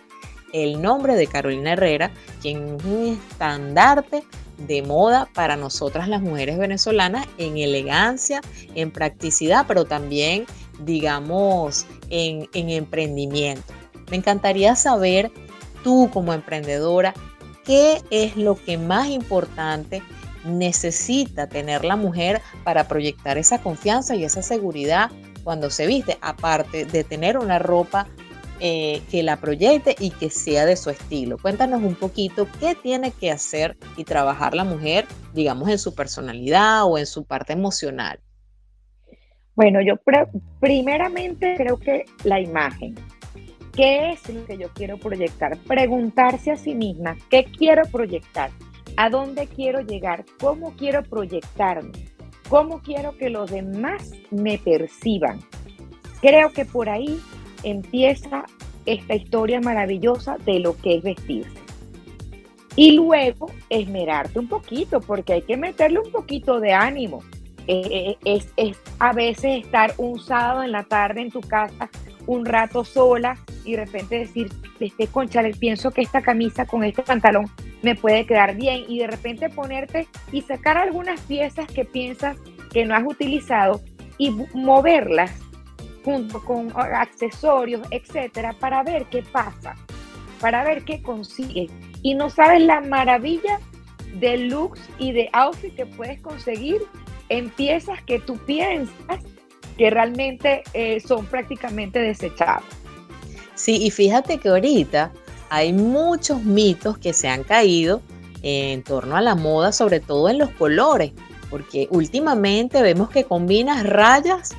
el 0.54 0.82
nombre 0.82 1.16
de 1.16 1.28
Carolina 1.28 1.74
Herrera, 1.74 2.12
quien 2.42 2.76
es 2.76 2.86
un 2.86 3.20
estandarte 3.32 4.24
de 4.58 4.82
moda 4.82 5.30
para 5.34 5.56
nosotras 5.56 6.08
las 6.08 6.22
mujeres 6.22 6.58
venezolanas 6.58 7.28
en 7.38 7.58
elegancia, 7.58 8.42
en 8.76 8.92
practicidad, 8.92 9.66
pero 9.68 9.86
también, 9.86 10.46
digamos, 10.80 11.86
en, 12.10 12.48
en 12.54 12.70
emprendimiento. 12.70 13.74
Me 14.10 14.18
encantaría 14.18 14.76
saber, 14.76 15.32
tú 15.84 16.10
como 16.12 16.34
emprendedora, 16.34 17.14
qué 17.66 18.02
es 18.10 18.36
lo 18.38 18.56
que 18.56 18.78
más 18.78 19.10
importante 19.10 20.02
necesita 20.46 21.48
tener 21.48 21.84
la 21.84 21.96
mujer 21.96 22.42
para 22.64 22.88
proyectar 22.88 23.38
esa 23.38 23.62
confianza 23.62 24.16
y 24.16 24.24
esa 24.24 24.42
seguridad 24.42 25.12
cuando 25.44 25.70
se 25.70 25.88
viste, 25.88 26.18
aparte 26.22 26.86
de 26.86 27.04
tener 27.04 27.38
una 27.38 27.60
ropa 27.60 28.08
eh, 28.60 29.02
que 29.12 29.24
la 29.24 29.38
proyecte 29.38 29.96
y 30.00 30.10
que 30.10 30.30
sea 30.30 30.66
de 30.66 30.76
su 30.76 30.90
estilo. 30.90 31.38
Cuéntanos 31.38 31.84
un 31.84 31.96
poquito 31.96 32.48
qué 32.60 32.76
tiene 32.76 33.12
que 33.12 33.32
hacer 33.32 33.78
y 33.96 34.04
trabajar 34.04 34.56
la 34.56 34.64
mujer, 34.64 35.06
digamos, 35.34 35.70
en 35.70 35.78
su 35.78 35.94
personalidad 35.94 36.86
o 36.86 36.98
en 36.98 37.06
su 37.06 37.26
parte 37.26 37.54
emocional. 37.54 38.20
Bueno, 39.56 39.80
yo 39.82 39.96
primeramente 40.60 41.56
creo 41.58 41.78
que 41.78 42.06
la 42.24 42.40
imagen. 42.40 42.96
¿Qué 43.76 44.12
es 44.12 44.28
lo 44.30 44.44
que 44.46 44.58
yo 44.58 44.70
quiero 44.74 44.98
proyectar? 44.98 45.56
Preguntarse 45.68 46.52
a 46.52 46.58
sí 46.58 46.74
misma, 46.74 47.16
¿qué 47.30 47.44
quiero 47.44 47.84
proyectar? 47.92 48.50
¿A 48.98 49.10
dónde 49.12 49.48
quiero 49.48 49.82
llegar? 49.82 50.26
¿Cómo 50.40 50.76
quiero 50.76 51.04
proyectarme? 51.04 51.92
¿Cómo 52.50 52.82
quiero 52.82 53.16
que 53.18 53.30
los 53.30 53.52
demás 53.52 54.12
me 54.32 54.58
perciban? 54.58 55.40
Creo 56.22 56.52
que 56.52 56.66
por 56.66 56.90
ahí 56.90 57.20
empieza 57.64 58.46
esta 58.86 59.16
historia 59.16 59.60
maravillosa 59.60 60.38
de 60.46 60.60
lo 60.60 60.76
que 60.78 60.96
es 60.96 61.04
vestirse. 61.04 61.60
Y 62.76 62.92
luego 62.92 63.52
esmerarte 63.70 64.40
un 64.40 64.48
poquito, 64.48 65.02
porque 65.02 65.34
hay 65.34 65.42
que 65.42 65.58
meterle 65.58 66.00
un 66.00 66.12
poquito 66.12 66.60
de 66.60 66.74
ánimo. 66.74 67.24
Eh, 67.68 67.82
eh, 67.92 68.18
es, 68.24 68.48
es, 68.56 68.78
a 69.00 69.14
veces 69.14 69.66
estar 69.66 69.94
un 69.98 70.20
sábado 70.20 70.64
en 70.64 70.72
la 70.72 70.84
tarde 70.84 71.22
en 71.22 71.32
tu 71.32 71.42
casa 71.42 71.90
un 72.28 72.46
rato 72.46 72.84
sola 72.84 73.38
y 73.66 73.72
de 73.72 73.86
repente 73.86 74.20
decir, 74.20 74.50
este 74.80 75.08
concha, 75.08 75.42
pienso 75.60 75.92
que 75.92 76.02
esta 76.02 76.22
camisa 76.22 76.66
con 76.66 76.84
este 76.84 77.02
pantalón 77.02 77.50
me 77.82 77.96
puede 77.96 78.26
quedar 78.26 78.56
bien 78.56 78.84
y 78.88 79.00
de 79.00 79.08
repente 79.08 79.50
ponerte 79.50 80.08
y 80.32 80.42
sacar 80.42 80.78
algunas 80.78 81.20
piezas 81.22 81.68
que 81.68 81.86
piensas 81.86 82.38
que 82.72 82.86
no 82.86 82.96
has 82.96 83.04
utilizado 83.06 83.82
y 84.18 84.32
moverlas 84.54 85.32
junto 86.08 86.42
con 86.42 86.72
accesorios, 86.78 87.86
etcétera, 87.92 88.54
para 88.54 88.82
ver 88.82 89.08
qué 89.08 89.24
pasa, 89.24 89.76
para 90.40 90.64
ver 90.64 90.86
qué 90.86 91.02
consigues. 91.02 91.70
Y 92.02 92.16
no 92.16 92.30
sabes 92.30 92.62
la 92.62 92.80
maravilla 92.80 93.60
de 94.14 94.38
looks 94.38 94.80
y 95.00 95.12
de 95.12 95.30
outfit 95.34 95.76
que 95.76 95.86
puedes 95.86 96.22
conseguir 96.22 96.82
en 97.28 97.50
piezas 97.50 98.02
que 98.04 98.20
tú 98.20 98.38
piensas 98.38 99.20
que 99.78 99.90
realmente 99.90 100.64
eh, 100.74 101.02
son 101.02 101.26
prácticamente 101.26 102.00
desechables. 102.00 102.70
Sí, 103.56 103.84
y 103.84 103.92
fíjate 103.92 104.38
que 104.38 104.48
ahorita 104.48 105.12
hay 105.50 105.74
muchos 105.74 106.42
mitos 106.42 106.98
que 106.98 107.12
se 107.12 107.28
han 107.28 107.44
caído 107.44 108.02
en 108.44 108.82
torno 108.82 109.18
a 109.18 109.22
la 109.22 109.36
moda, 109.36 109.74
sobre 109.74 110.00
todo 110.00 110.30
en 110.30 110.38
los 110.38 110.52
colores, 110.52 111.12
porque 111.50 111.90
últimamente 111.92 112.82
vemos 112.82 113.10
que 113.10 113.26
combinas 113.26 113.86
rayas 113.86 114.56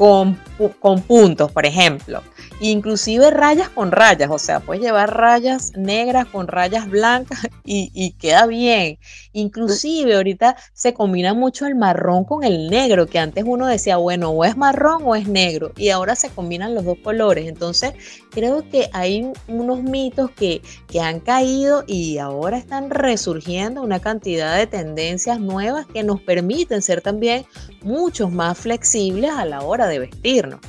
con, 0.00 0.38
con 0.78 1.02
puntos, 1.02 1.52
por 1.52 1.66
ejemplo 1.66 2.22
inclusive 2.60 3.30
rayas 3.30 3.70
con 3.70 3.90
rayas, 3.90 4.30
o 4.30 4.38
sea, 4.38 4.60
puedes 4.60 4.82
llevar 4.82 5.16
rayas 5.16 5.72
negras 5.76 6.26
con 6.26 6.46
rayas 6.46 6.88
blancas 6.88 7.40
y, 7.64 8.12
queda 8.12 8.46
bien. 8.46 8.98
Inclusive 9.32 10.14
ahorita 10.16 10.56
se 10.72 10.92
combina 10.92 11.34
mucho 11.34 11.66
el 11.66 11.74
marrón 11.74 12.24
con 12.24 12.44
el 12.44 12.68
negro, 12.68 13.06
que 13.06 13.18
antes 13.18 13.44
uno 13.46 13.66
decía, 13.66 13.96
bueno, 13.96 14.30
o 14.30 14.44
es 14.44 14.56
marrón 14.56 15.02
o 15.04 15.14
es 15.14 15.26
negro, 15.28 15.72
y 15.76 15.88
ahora 15.88 16.14
se 16.16 16.28
combinan 16.30 16.74
los 16.74 16.84
dos 16.84 16.98
colores. 17.02 17.46
Entonces, 17.48 17.94
creo 18.30 18.68
que 18.68 18.90
hay 18.92 19.32
unos 19.48 19.82
mitos 19.82 20.30
que, 20.32 20.60
que 20.88 21.00
han 21.00 21.20
caído 21.20 21.84
y 21.86 22.18
ahora 22.18 22.58
están 22.58 22.90
resurgiendo 22.90 23.82
una 23.82 24.00
cantidad 24.00 24.56
de 24.56 24.66
tendencias 24.66 25.40
nuevas 25.40 25.86
que 25.86 26.02
nos 26.02 26.20
permiten 26.20 26.82
ser 26.82 27.00
también 27.00 27.46
muchos 27.82 28.30
más 28.30 28.58
flexibles 28.58 29.30
a 29.30 29.44
la 29.44 29.62
hora 29.62 29.86
de 29.86 30.00
vestirnos. 30.00 30.60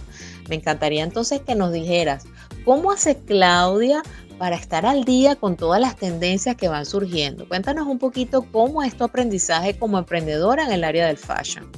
Me 0.49 0.55
encantaría 0.55 1.03
entonces 1.03 1.41
que 1.41 1.55
nos 1.55 1.72
dijeras, 1.72 2.26
¿cómo 2.65 2.91
hace 2.91 3.17
Claudia 3.17 4.03
para 4.38 4.55
estar 4.55 4.86
al 4.86 5.03
día 5.03 5.36
con 5.36 5.55
todas 5.55 5.80
las 5.80 5.95
tendencias 5.95 6.55
que 6.55 6.67
van 6.67 6.86
surgiendo? 6.86 7.47
Cuéntanos 7.47 7.88
un 7.88 7.99
poquito 7.99 8.45
cómo 8.51 8.84
es 8.84 8.95
tu 8.95 9.03
aprendizaje 9.03 9.78
como 9.78 9.97
emprendedora 9.97 10.65
en 10.65 10.72
el 10.72 10.84
área 10.84 11.07
del 11.07 11.17
fashion. 11.17 11.69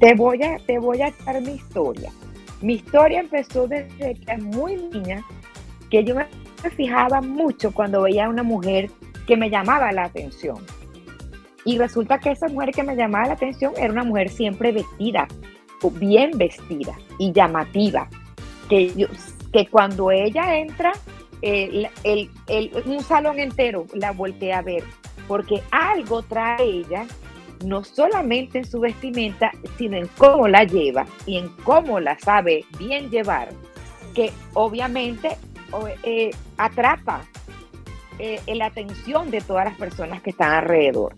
Te 0.00 0.14
voy 0.14 0.42
a, 0.42 0.58
te 0.66 0.78
voy 0.78 1.00
a 1.00 1.08
echar 1.08 1.40
mi 1.40 1.52
historia. 1.52 2.12
Mi 2.60 2.74
historia 2.74 3.20
empezó 3.20 3.66
desde 3.66 4.14
que 4.14 4.32
es 4.32 4.42
muy 4.42 4.76
niña, 4.76 5.24
que 5.90 6.04
yo 6.04 6.14
me 6.14 6.26
fijaba 6.70 7.20
mucho 7.20 7.72
cuando 7.72 8.02
veía 8.02 8.26
a 8.26 8.28
una 8.28 8.42
mujer 8.42 8.90
que 9.26 9.36
me 9.36 9.50
llamaba 9.50 9.92
la 9.92 10.04
atención. 10.04 10.56
Y 11.64 11.78
resulta 11.78 12.18
que 12.18 12.30
esa 12.30 12.48
mujer 12.48 12.70
que 12.70 12.82
me 12.82 12.96
llamaba 12.96 13.26
la 13.28 13.34
atención 13.34 13.72
era 13.76 13.92
una 13.92 14.04
mujer 14.04 14.28
siempre 14.28 14.72
vestida, 14.72 15.26
bien 15.92 16.32
vestida 16.36 16.94
y 17.18 17.32
llamativa, 17.32 18.08
que, 18.68 19.08
que 19.52 19.66
cuando 19.68 20.10
ella 20.10 20.58
entra, 20.58 20.92
el, 21.42 21.88
un 22.86 23.02
salón 23.02 23.38
entero 23.38 23.86
la 23.94 24.12
voltea 24.12 24.58
a 24.58 24.62
ver, 24.62 24.82
porque 25.28 25.62
algo 25.70 26.22
trae 26.22 26.64
ella, 26.64 27.06
no 27.64 27.84
solamente 27.84 28.58
en 28.58 28.64
su 28.64 28.80
vestimenta, 28.80 29.50
sino 29.78 29.96
en 29.96 30.08
cómo 30.18 30.48
la 30.48 30.64
lleva 30.64 31.06
y 31.24 31.38
en 31.38 31.48
cómo 31.64 32.00
la 32.00 32.18
sabe 32.18 32.64
bien 32.78 33.10
llevar, 33.10 33.48
que 34.14 34.32
obviamente 34.54 35.36
eh, 36.02 36.30
atrapa 36.56 37.22
eh, 38.18 38.40
la 38.46 38.66
atención 38.66 39.30
de 39.30 39.40
todas 39.40 39.66
las 39.66 39.76
personas 39.76 40.22
que 40.22 40.30
están 40.30 40.52
alrededor. 40.52 41.14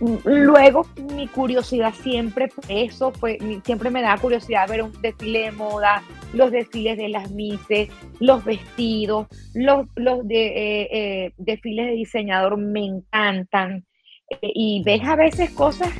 Luego, 0.00 0.86
mi 1.14 1.26
curiosidad 1.26 1.94
siempre, 1.94 2.48
eso 2.68 3.12
fue, 3.12 3.38
siempre 3.64 3.90
me 3.90 4.02
da 4.02 4.18
curiosidad 4.18 4.68
ver 4.68 4.82
un 4.82 4.92
desfile 5.00 5.44
de 5.44 5.52
moda, 5.52 6.02
los 6.34 6.50
desfiles 6.50 6.98
de 6.98 7.08
las 7.08 7.30
mises, 7.30 7.88
los 8.20 8.44
vestidos, 8.44 9.26
los, 9.54 9.86
los 9.96 10.26
de, 10.28 10.46
eh, 10.46 10.88
eh, 10.90 11.32
desfiles 11.38 11.86
de 11.86 11.92
diseñador 11.92 12.58
me 12.58 12.84
encantan. 12.84 13.86
Eh, 14.28 14.52
y 14.54 14.82
ves 14.84 15.02
a 15.04 15.16
veces 15.16 15.50
cosas, 15.50 15.90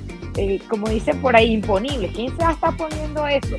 como 0.69 0.91
dicen 0.91 1.23
por 1.23 1.35
ahí, 1.35 1.53
imponibles. 1.53 2.13
¿Quién 2.13 2.37
se 2.37 2.51
está 2.51 2.73
poniendo 2.73 3.27
eso? 3.27 3.57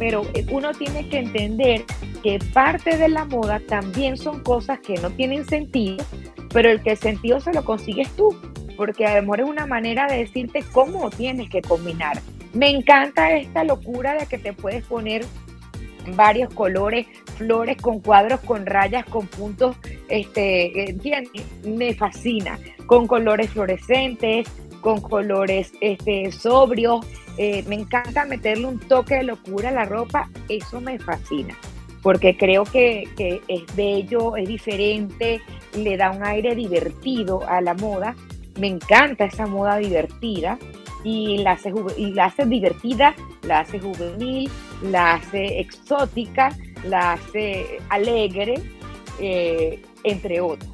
Pero 0.00 0.22
uno 0.50 0.72
tiene 0.72 1.08
que 1.08 1.18
entender 1.18 1.84
que 2.24 2.40
parte 2.52 2.96
de 2.96 3.08
la 3.08 3.24
moda 3.24 3.60
también 3.68 4.16
son 4.16 4.42
cosas 4.42 4.80
que 4.80 4.94
no 4.94 5.10
tienen 5.10 5.44
sentido, 5.44 6.04
pero 6.52 6.70
el 6.70 6.82
que 6.82 6.92
el 6.92 6.96
sentido 6.96 7.38
se 7.38 7.52
lo 7.52 7.64
consigues 7.64 8.10
tú 8.16 8.34
porque 8.76 9.06
además 9.06 9.40
es 9.40 9.46
una 9.46 9.66
manera 9.66 10.06
de 10.06 10.18
decirte 10.18 10.64
cómo 10.72 11.10
tienes 11.10 11.48
que 11.50 11.62
combinar. 11.62 12.20
Me 12.52 12.70
encanta 12.70 13.36
esta 13.36 13.64
locura 13.64 14.14
de 14.14 14.26
que 14.26 14.38
te 14.38 14.52
puedes 14.52 14.84
poner 14.84 15.24
varios 16.14 16.52
colores, 16.54 17.06
flores 17.36 17.76
con 17.80 18.00
cuadros, 18.00 18.40
con 18.40 18.66
rayas, 18.66 19.04
con 19.06 19.26
puntos, 19.26 19.76
este, 20.08 20.96
Me 21.64 21.94
fascina, 21.94 22.58
con 22.86 23.06
colores 23.06 23.50
fluorescentes, 23.50 24.48
con 24.80 25.00
colores 25.00 25.72
este, 25.80 26.30
sobrios. 26.32 27.04
Eh, 27.38 27.64
me 27.66 27.74
encanta 27.74 28.24
meterle 28.24 28.66
un 28.66 28.78
toque 28.78 29.16
de 29.16 29.24
locura 29.24 29.68
a 29.68 29.72
la 29.72 29.84
ropa, 29.84 30.30
eso 30.48 30.80
me 30.80 30.98
fascina, 30.98 31.54
porque 32.02 32.36
creo 32.36 32.64
que 32.64 33.06
es 33.46 33.76
bello, 33.76 34.36
es 34.36 34.48
diferente, 34.48 35.42
le 35.76 35.98
da 35.98 36.12
un 36.12 36.24
aire 36.24 36.54
divertido 36.54 37.46
a 37.46 37.60
la 37.60 37.74
moda 37.74 38.16
me 38.56 38.68
encanta 38.68 39.24
esa 39.24 39.46
moda 39.46 39.76
divertida 39.76 40.58
y 41.04 41.38
la 41.38 41.52
hace, 41.52 41.72
y 41.96 42.12
la 42.12 42.26
hace 42.26 42.44
divertida, 42.46 43.14
la 43.42 43.60
hace 43.60 43.78
juvenil, 43.78 44.50
la 44.82 45.14
hace 45.14 45.60
exótica, 45.60 46.56
la 46.84 47.12
hace 47.12 47.78
alegre, 47.90 48.62
eh, 49.20 49.82
entre 50.04 50.40
otros. 50.40 50.70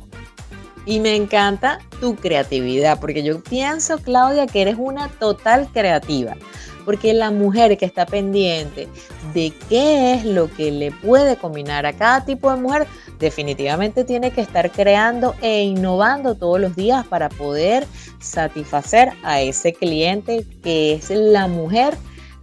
Y 0.84 0.98
me 0.98 1.14
encanta 1.14 1.78
tu 2.00 2.16
creatividad, 2.16 2.98
porque 2.98 3.22
yo 3.22 3.42
pienso, 3.42 3.98
Claudia, 3.98 4.46
que 4.46 4.62
eres 4.62 4.76
una 4.78 5.08
total 5.08 5.68
creativa 5.72 6.36
porque 6.84 7.12
la 7.14 7.30
mujer 7.30 7.76
que 7.78 7.84
está 7.84 8.06
pendiente 8.06 8.88
de 9.34 9.52
qué 9.68 10.14
es 10.14 10.24
lo 10.24 10.50
que 10.52 10.70
le 10.70 10.90
puede 10.90 11.36
combinar 11.36 11.86
a 11.86 11.92
cada 11.92 12.24
tipo 12.24 12.50
de 12.52 12.60
mujer, 12.60 12.86
definitivamente 13.22 14.04
tiene 14.04 14.32
que 14.32 14.42
estar 14.42 14.70
creando 14.70 15.34
e 15.40 15.62
innovando 15.62 16.34
todos 16.34 16.60
los 16.60 16.76
días 16.76 17.06
para 17.06 17.30
poder 17.30 17.86
satisfacer 18.20 19.12
a 19.22 19.40
ese 19.40 19.72
cliente 19.72 20.44
que 20.62 20.94
es 20.94 21.08
la 21.08 21.46
mujer, 21.46 21.96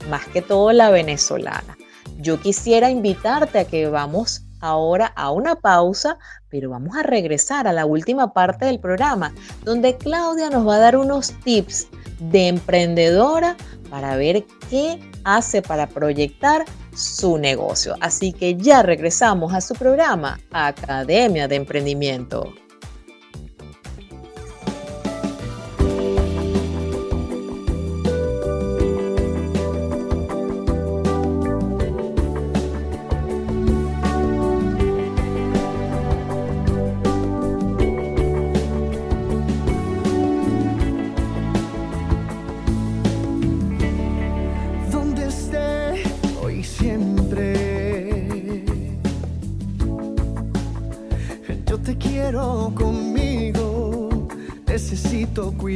más 0.10 0.26
que 0.28 0.42
todo 0.42 0.72
la 0.72 0.90
venezolana. 0.90 1.78
Yo 2.18 2.40
quisiera 2.40 2.90
invitarte 2.90 3.60
a 3.60 3.66
que 3.66 3.88
vamos 3.88 4.46
ahora 4.62 5.08
a 5.16 5.32
una 5.32 5.56
pausa, 5.56 6.18
pero 6.50 6.70
vamos 6.70 6.96
a 6.98 7.04
regresar 7.04 7.68
a 7.68 7.74
la 7.74 7.86
última 7.86 8.34
parte 8.34 8.66
del 8.66 8.80
programa, 8.80 9.34
donde 9.64 9.98
Claudia 9.98 10.50
nos 10.50 10.68
va 10.68 10.76
a 10.76 10.80
dar 10.80 10.96
unos 10.96 11.34
tips 11.44 11.88
de 12.20 12.48
emprendedora 12.48 13.56
para 13.90 14.16
ver 14.16 14.46
qué 14.70 15.00
hace 15.24 15.62
para 15.62 15.88
proyectar 15.88 16.66
su 16.96 17.38
negocio. 17.38 17.96
Así 18.02 18.34
que 18.34 18.56
ya 18.56 18.84
regresamos 18.84 19.54
a 19.54 19.62
su 19.62 19.74
programa 19.76 20.40
Academia 20.52 21.48
de 21.48 21.56
Emprendimiento. 21.56 22.54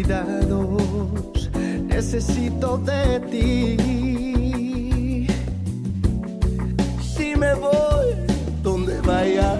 cuidados, 0.04 1.50
necesito 1.88 2.78
de 2.78 3.20
ti. 3.32 3.78
Si 7.02 7.36
me 7.36 7.54
voy, 7.54 8.16
donde 8.62 9.00
vaya, 9.02 9.58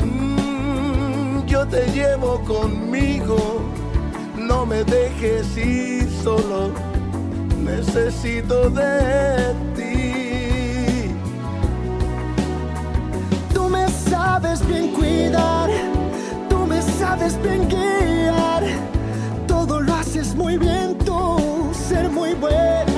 mm, 0.00 1.46
yo 1.46 1.66
te 1.66 1.86
llevo 1.92 2.40
conmigo, 2.44 3.62
no 4.36 4.66
me 4.66 4.84
dejes 4.84 5.56
ir 5.56 6.08
solo, 6.22 6.70
necesito 7.64 8.70
de 8.70 9.54
ti. 9.76 11.14
Tú 13.54 13.68
me 13.68 13.88
sabes 13.88 14.66
bien 14.66 14.88
cuidar 14.92 15.91
sabes 17.02 17.36
bien. 17.42 18.62
Todo 19.48 19.80
lo 19.80 19.92
haces 19.92 20.36
muy 20.36 20.56
bien 20.56 20.96
tú, 21.04 21.72
ser 21.88 22.08
muy 22.08 22.32
buena 22.34 22.91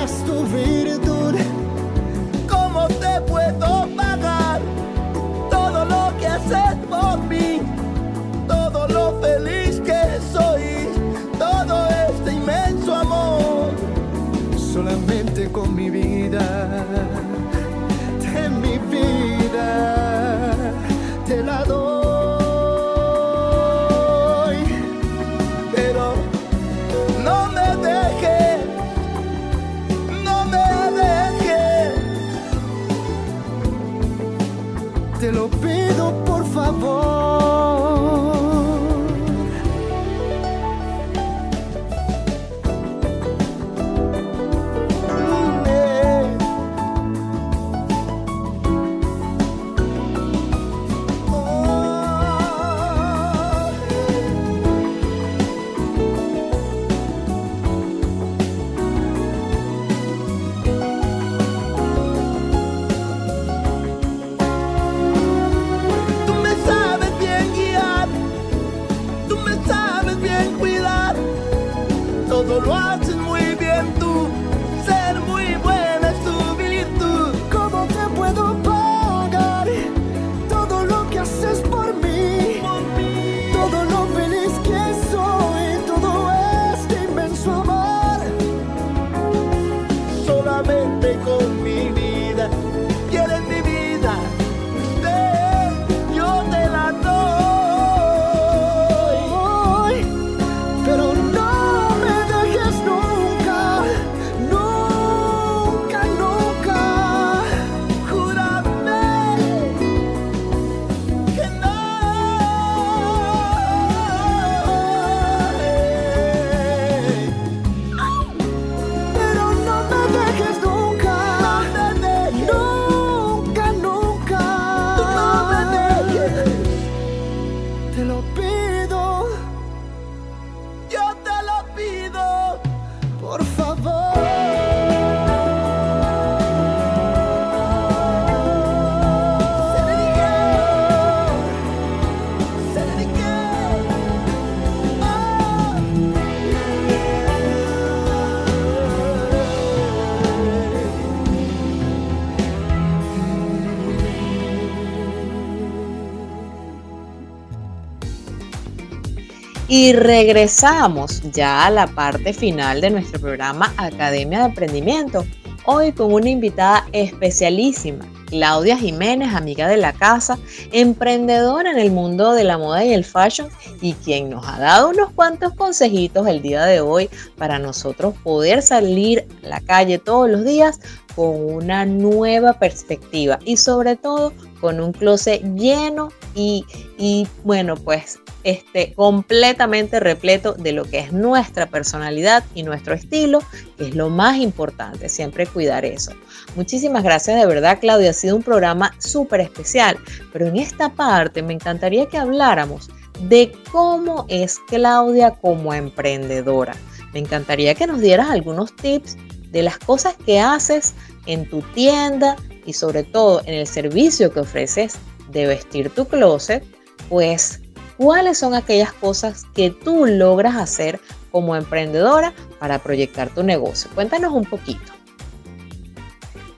Y 159.76 159.92
regresamos 159.92 161.20
ya 161.32 161.66
a 161.66 161.70
la 161.70 161.88
parte 161.88 162.32
final 162.32 162.80
de 162.80 162.90
nuestro 162.90 163.20
programa 163.20 163.74
Academia 163.76 164.38
de 164.38 164.44
Emprendimiento. 164.44 165.26
Hoy 165.64 165.90
con 165.90 166.12
una 166.12 166.30
invitada 166.30 166.86
especialísima, 166.92 168.06
Claudia 168.26 168.78
Jiménez, 168.78 169.34
amiga 169.34 169.66
de 169.66 169.76
la 169.76 169.92
casa, 169.92 170.38
emprendedora 170.70 171.72
en 171.72 171.80
el 171.80 171.90
mundo 171.90 172.34
de 172.34 172.44
la 172.44 172.56
moda 172.56 172.84
y 172.84 172.92
el 172.92 173.04
fashion 173.04 173.48
y 173.80 173.94
quien 173.94 174.30
nos 174.30 174.46
ha 174.46 174.60
dado 174.60 174.90
unos 174.90 175.10
cuantos 175.10 175.52
consejitos 175.54 176.28
el 176.28 176.40
día 176.40 176.64
de 176.66 176.80
hoy 176.80 177.10
para 177.36 177.58
nosotros 177.58 178.14
poder 178.22 178.62
salir 178.62 179.26
a 179.42 179.48
la 179.48 179.60
calle 179.60 179.98
todos 179.98 180.30
los 180.30 180.44
días 180.44 180.78
con 181.16 181.34
una 181.52 181.84
nueva 181.84 182.52
perspectiva 182.60 183.40
y 183.44 183.56
sobre 183.56 183.96
todo 183.96 184.32
con 184.60 184.78
un 184.78 184.92
closet 184.92 185.42
lleno 185.56 186.10
y, 186.36 186.64
y 186.96 187.26
bueno, 187.42 187.74
pues 187.74 188.20
este, 188.44 188.92
completamente 188.92 189.98
repleto 190.00 190.52
de 190.52 190.72
lo 190.72 190.84
que 190.84 191.00
es 191.00 191.12
nuestra 191.12 191.66
personalidad 191.66 192.44
y 192.54 192.62
nuestro 192.62 192.94
estilo, 192.94 193.40
que 193.76 193.88
es 193.88 193.94
lo 193.94 194.10
más 194.10 194.36
importante, 194.36 195.08
siempre 195.08 195.46
cuidar 195.46 195.84
eso. 195.84 196.12
Muchísimas 196.54 197.02
gracias 197.02 197.38
de 197.40 197.46
verdad, 197.46 197.78
Claudia, 197.80 198.10
ha 198.10 198.14
sido 198.14 198.36
un 198.36 198.42
programa 198.42 198.94
súper 198.98 199.40
especial, 199.40 199.98
pero 200.32 200.46
en 200.46 200.56
esta 200.56 200.90
parte 200.90 201.42
me 201.42 201.54
encantaría 201.54 202.06
que 202.06 202.18
habláramos 202.18 202.90
de 203.20 203.52
cómo 203.72 204.26
es 204.28 204.58
Claudia 204.68 205.30
como 205.30 205.72
emprendedora. 205.72 206.76
Me 207.12 207.20
encantaría 207.20 207.74
que 207.74 207.86
nos 207.86 208.00
dieras 208.00 208.30
algunos 208.30 208.74
tips 208.76 209.16
de 209.50 209.62
las 209.62 209.78
cosas 209.78 210.16
que 210.26 210.40
haces 210.40 210.94
en 211.26 211.48
tu 211.48 211.62
tienda 211.74 212.36
y 212.66 212.72
sobre 212.72 213.04
todo 213.04 213.40
en 213.46 213.54
el 213.54 213.66
servicio 213.66 214.32
que 214.32 214.40
ofreces 214.40 214.96
de 215.30 215.46
vestir 215.46 215.90
tu 215.90 216.06
closet, 216.06 216.64
pues 217.08 217.60
cuáles 217.96 218.38
son 218.38 218.54
aquellas 218.54 218.92
cosas 218.92 219.44
que 219.54 219.70
tú 219.70 220.06
logras 220.06 220.56
hacer 220.56 221.00
como 221.30 221.56
emprendedora 221.56 222.32
para 222.58 222.78
proyectar 222.78 223.28
tu 223.30 223.42
negocio. 223.42 223.90
Cuéntanos 223.94 224.32
un 224.32 224.44
poquito. 224.44 224.92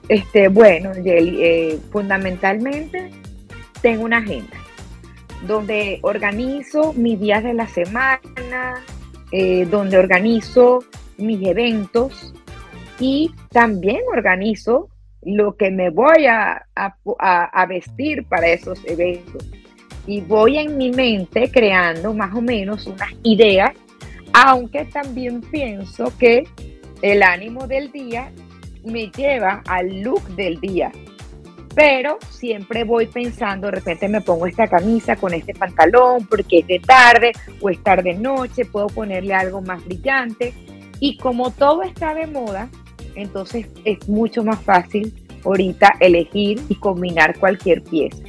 Este, 0.09 0.47
bueno, 0.47 0.93
Yeli, 0.93 1.43
eh, 1.43 1.79
fundamentalmente 1.91 3.11
tengo 3.81 4.05
una 4.05 4.17
agenda 4.19 4.57
donde 5.45 5.99
organizo 6.01 6.93
mis 6.93 7.19
días 7.19 7.43
de 7.43 7.53
la 7.53 7.67
semana, 7.67 8.83
eh, 9.31 9.65
donde 9.65 9.97
organizo 9.97 10.83
mis 11.17 11.45
eventos 11.45 12.33
y 12.99 13.31
también 13.51 14.01
organizo 14.15 14.89
lo 15.21 15.55
que 15.57 15.71
me 15.71 15.89
voy 15.89 16.25
a, 16.27 16.65
vestir 17.67 18.25
para 18.25 18.47
esos 18.47 18.79
eventos. 18.85 19.45
Y 20.07 20.21
voy 20.21 20.57
en 20.57 20.77
mi 20.77 20.89
mente 20.89 21.51
creando 21.51 22.13
más 22.13 22.33
o 22.33 22.41
menos 22.41 22.87
unas 22.87 23.11
ideas, 23.23 23.71
aunque 24.33 24.85
también 24.85 25.41
pienso 25.41 26.11
que 26.17 26.47
el 27.01 27.21
ánimo 27.21 27.67
del 27.67 27.91
día 27.91 28.31
me 28.83 29.11
lleva 29.11 29.61
al 29.67 30.01
look 30.01 30.23
del 30.35 30.59
día. 30.59 30.91
Pero 31.75 32.17
siempre 32.29 32.85
voy 32.85 33.05
pensando, 33.05 33.67
de 33.67 33.73
repente 33.73 34.07
me 34.07 34.21
pongo 34.21 34.47
esta 34.47 34.67
camisa 34.67 35.15
con 35.15 35.33
este 35.33 35.53
pantalón 35.53 36.25
porque 36.25 36.59
es 36.59 36.67
de 36.67 36.79
tarde 36.79 37.33
o 37.61 37.69
es 37.69 37.83
tarde 37.83 38.15
noche, 38.15 38.65
puedo 38.65 38.87
ponerle 38.87 39.33
algo 39.35 39.61
más 39.61 39.85
brillante. 39.85 40.53
Y 40.99 41.17
como 41.17 41.51
todo 41.51 41.83
está 41.83 42.15
de 42.15 42.25
moda, 42.25 42.69
entonces 43.13 43.67
es 43.85 44.09
mucho 44.09 44.43
más 44.43 44.59
fácil 44.61 45.13
ahorita 45.43 45.93
elegir 45.99 46.61
y 46.67 46.75
combinar 46.75 47.37
cualquier 47.37 47.83
pieza. 47.83 48.23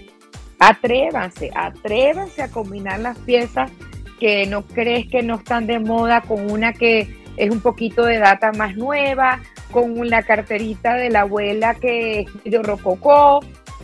Atrévanse, 0.58 1.50
atrévanse 1.54 2.42
a 2.42 2.50
combinar 2.50 3.00
las 3.00 3.18
piezas 3.18 3.70
que 4.18 4.46
no 4.46 4.62
crees 4.62 5.06
que 5.08 5.22
no 5.22 5.36
están 5.36 5.66
de 5.66 5.78
moda 5.78 6.22
con 6.22 6.50
una 6.50 6.72
que 6.72 7.16
es 7.36 7.50
un 7.50 7.60
poquito 7.60 8.04
de 8.04 8.18
data 8.18 8.52
más 8.52 8.76
nueva, 8.76 9.40
con 9.70 10.08
la 10.08 10.22
carterita 10.22 10.94
de 10.94 11.10
la 11.10 11.20
abuela 11.20 11.74
que 11.74 12.20
es 12.44 12.50
de 12.50 12.62
rococó, 12.62 13.40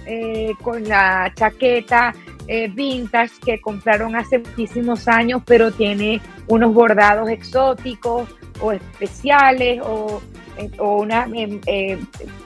eh, 0.07 0.53
con 0.62 0.89
la 0.89 1.33
chaqueta 1.35 2.14
eh, 2.47 2.68
vintage 2.68 3.33
que 3.45 3.61
compraron 3.61 4.16
hace 4.16 4.39
muchísimos 4.39 5.09
años, 5.09 5.43
pero 5.47 5.72
tiene 5.72 6.20
unos 6.49 6.75
bordados 6.75 7.31
exóticos 7.31 8.29
o 8.61 8.72
especiales 8.72 9.81
o, 9.83 10.20
eh, 10.59 10.70
una 10.79 11.27
em, 11.33 11.61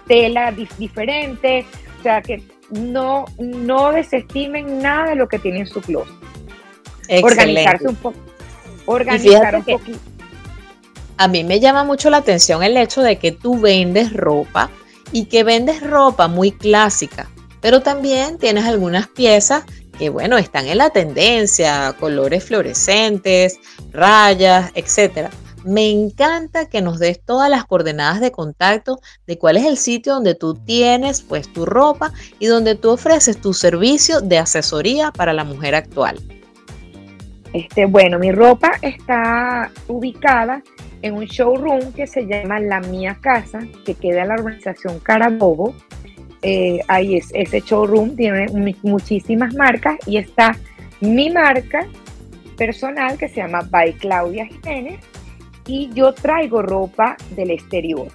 tela 0.07 0.53
diferente. 0.53 1.64
O 1.99 2.03
sea, 2.03 2.22
que 2.22 2.43
no, 2.71 3.25
no 3.39 3.93
desestimen 3.93 4.81
nada 4.81 5.11
de 5.11 5.16
lo 5.16 5.29
que 5.29 5.39
tiene 5.39 5.61
en 5.61 5.66
su 5.66 5.81
closet. 5.81 6.14
Organizarse 7.23 7.89
un 7.89 7.97
poco. 7.97 8.19
Organizar 8.87 9.57
un 9.57 9.64
poquito. 9.64 9.99
A 11.16 11.27
mí 11.27 11.43
me 11.43 11.59
llama 11.59 11.85
mucho 11.85 12.11
la 12.11 12.19
atención 12.19 12.62
el 12.62 12.77
hecho 12.77 13.03
de 13.03 13.19
que 13.19 13.33
tú 13.33 13.59
vendes 13.59 14.12
ropa 14.12 14.71
y 15.11 15.25
que 15.25 15.43
vendes 15.43 15.81
ropa 15.83 16.29
muy 16.29 16.53
clásica, 16.53 17.29
pero 17.61 17.83
también 17.83 18.39
tienes 18.39 18.64
algunas 18.64 19.09
piezas 19.09 19.64
que, 19.99 20.11
bueno, 20.11 20.39
están 20.39 20.66
en 20.69 20.79
la 20.79 20.91
tendencia, 20.91 21.95
colores 21.99 22.45
fluorescentes, 22.45 23.59
rayas, 23.91 24.71
etcétera. 24.75 25.31
Me 25.64 25.90
encanta 25.90 26.68
que 26.68 26.82
nos 26.82 26.98
des 26.98 27.20
todas 27.20 27.50
las 27.50 27.64
coordenadas 27.64 28.20
de 28.20 28.30
contacto 28.30 29.00
de 29.26 29.38
cuál 29.38 29.56
es 29.56 29.64
el 29.64 29.76
sitio 29.76 30.14
donde 30.14 30.34
tú 30.34 30.54
tienes 30.54 31.22
pues 31.22 31.52
tu 31.52 31.66
ropa 31.66 32.12
y 32.38 32.46
donde 32.46 32.74
tú 32.74 32.90
ofreces 32.90 33.40
tu 33.40 33.52
servicio 33.52 34.20
de 34.20 34.38
asesoría 34.38 35.11
para 35.11 35.32
la 35.32 35.44
mujer 35.44 35.74
actual. 35.74 36.18
Este, 37.52 37.86
bueno, 37.86 38.18
mi 38.18 38.30
ropa 38.30 38.72
está 38.82 39.70
ubicada 39.88 40.62
en 41.02 41.14
un 41.14 41.24
showroom 41.24 41.92
que 41.92 42.06
se 42.06 42.26
llama 42.26 42.61
La 42.61 42.80
Mía 42.80 43.18
Casa, 43.20 43.61
que 43.84 43.94
queda 43.94 44.22
en 44.22 44.28
la 44.28 44.34
organización 44.34 44.98
Carabobo. 45.00 45.74
Eh, 46.42 46.80
ahí 46.88 47.16
es, 47.16 47.30
ese 47.34 47.61
showroom 47.61 48.14
tiene 48.16 48.46
muchísimas 48.82 49.54
marcas 49.54 49.96
y 50.06 50.18
está 50.18 50.56
mi 51.00 51.30
marca 51.30 51.86
personal 52.56 53.16
que 53.16 53.28
se 53.28 53.36
llama 53.36 53.62
By 53.62 53.94
Claudia 53.94 54.46
Jiménez 54.46 55.00
y 55.69 55.91
yo 55.95 56.12
traigo 56.12 56.62
ropa 56.62 57.16
del 57.37 57.53
exterior. 57.53 58.09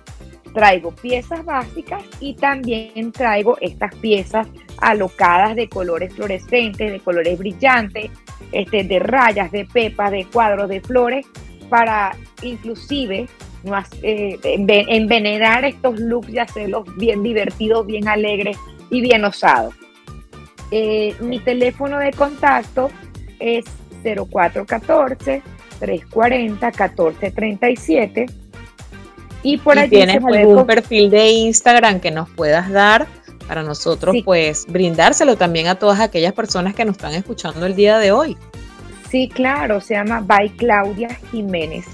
Traigo 0.54 0.92
piezas 0.92 1.46
básicas 1.46 2.04
y 2.20 2.34
también 2.34 3.12
traigo 3.12 3.58
estas 3.62 3.96
piezas 3.96 4.48
alocadas 4.80 5.56
de 5.56 5.70
colores 5.70 6.14
fluorescentes, 6.14 6.92
de 6.92 7.00
colores 7.00 7.40
brillantes, 7.40 8.12
este, 8.52 8.84
de 8.84 9.00
rayas, 9.00 9.52
de 9.52 9.66
pepas, 9.66 10.12
de 10.12 10.26
cuadros, 10.26 10.68
de 10.68 10.82
flores, 10.82 11.26
para 11.70 12.16
inclusive 12.42 13.28
eh, 14.02 14.40
envenenar 14.90 15.64
estos 15.64 16.00
looks 16.00 16.30
y 16.30 16.40
hacerlos 16.40 16.84
bien 16.98 17.24
divertidos, 17.24 17.86
bien 17.86 18.08
alegres 18.08 18.58
y 18.90 19.02
bien 19.02 19.24
osados. 19.26 19.74
Eh, 20.72 21.16
mi 21.20 21.40
teléfono 21.40 22.00
de 22.00 22.12
contacto 22.12 22.90
es 23.40 23.66
0414 24.04 25.42
340 25.80 26.68
1437 26.68 28.26
y 29.44 29.58
por 29.58 29.78
allí 29.78 29.90
tienes 29.90 30.24
algún 30.24 30.66
perfil 30.66 31.10
de 31.10 31.30
Instagram 31.30 32.00
que 32.00 32.12
nos 32.12 32.30
puedas 32.30 32.72
dar 32.72 33.08
para 33.48 33.62
nosotros 33.62 34.16
pues 34.24 34.66
brindárselo 34.68 35.36
también 35.36 35.68
a 35.68 35.76
todas 35.76 36.00
aquellas 36.00 36.34
personas 36.34 36.74
que 36.74 36.86
nos 36.86 36.96
están 36.96 37.14
escuchando 37.14 37.66
el 37.66 37.76
día 37.76 38.00
de 38.00 38.12
hoy. 38.12 38.38
Sí, 39.10 39.30
claro, 39.30 39.80
se 39.82 39.94
llama 39.94 40.22
By 40.22 40.50
Claudia 40.52 41.10
Jiménez. 41.30 41.86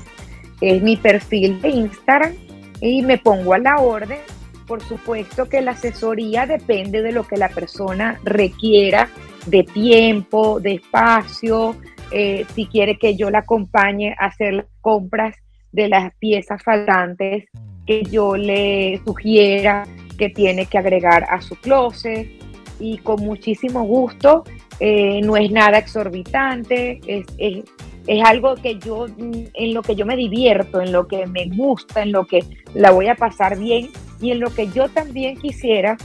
Es 0.61 0.81
mi 0.81 0.95
perfil 0.95 1.61
de 1.61 1.69
Instagram 1.69 2.33
y 2.81 3.01
me 3.01 3.17
pongo 3.17 3.53
a 3.53 3.57
la 3.57 3.77
orden. 3.77 4.19
Por 4.67 4.81
supuesto 4.83 5.49
que 5.49 5.61
la 5.61 5.71
asesoría 5.71 6.45
depende 6.45 7.01
de 7.01 7.11
lo 7.11 7.27
que 7.27 7.35
la 7.35 7.49
persona 7.49 8.19
requiera 8.23 9.09
de 9.47 9.63
tiempo, 9.63 10.59
de 10.59 10.75
espacio, 10.75 11.75
eh, 12.11 12.45
si 12.53 12.65
quiere 12.65 12.97
que 12.97 13.15
yo 13.15 13.29
la 13.29 13.39
acompañe 13.39 14.15
a 14.19 14.25
hacer 14.25 14.67
compras 14.81 15.35
de 15.71 15.87
las 15.87 16.13
piezas 16.15 16.63
faltantes 16.63 17.45
que 17.85 18.03
yo 18.03 18.35
le 18.35 18.99
sugiera 19.05 19.87
que 20.17 20.29
tiene 20.29 20.65
que 20.65 20.77
agregar 20.77 21.25
a 21.29 21.41
su 21.41 21.55
closet. 21.55 22.27
Y 22.79 22.97
con 22.99 23.21
muchísimo 23.21 23.83
gusto, 23.83 24.43
eh, 24.79 25.19
no 25.21 25.35
es 25.35 25.51
nada 25.51 25.79
exorbitante, 25.79 27.01
es, 27.05 27.25
es, 27.37 27.65
es, 28.07 28.23
algo 28.23 28.55
que 28.55 28.79
yo, 28.79 29.07
en 29.07 29.73
lo 29.73 29.81
que 29.81 29.95
yo 29.95 30.05
me 30.05 30.15
divierto, 30.15 30.79
en 30.79 30.93
lo 30.93 31.05
que 31.07 31.27
me 31.27 31.47
gusta, 31.47 32.03
en 32.03 32.13
lo 32.13 32.25
que 32.25 32.39
la 32.73 32.91
voy 32.91 33.07
a 33.07 33.15
pasar 33.15 33.59
bien. 33.59 33.89
Y 34.21 34.31
en 34.31 34.39
lo 34.39 34.53
que 34.53 34.67
yo 34.67 34.87
también 34.87 35.35
quisiera 35.37 35.97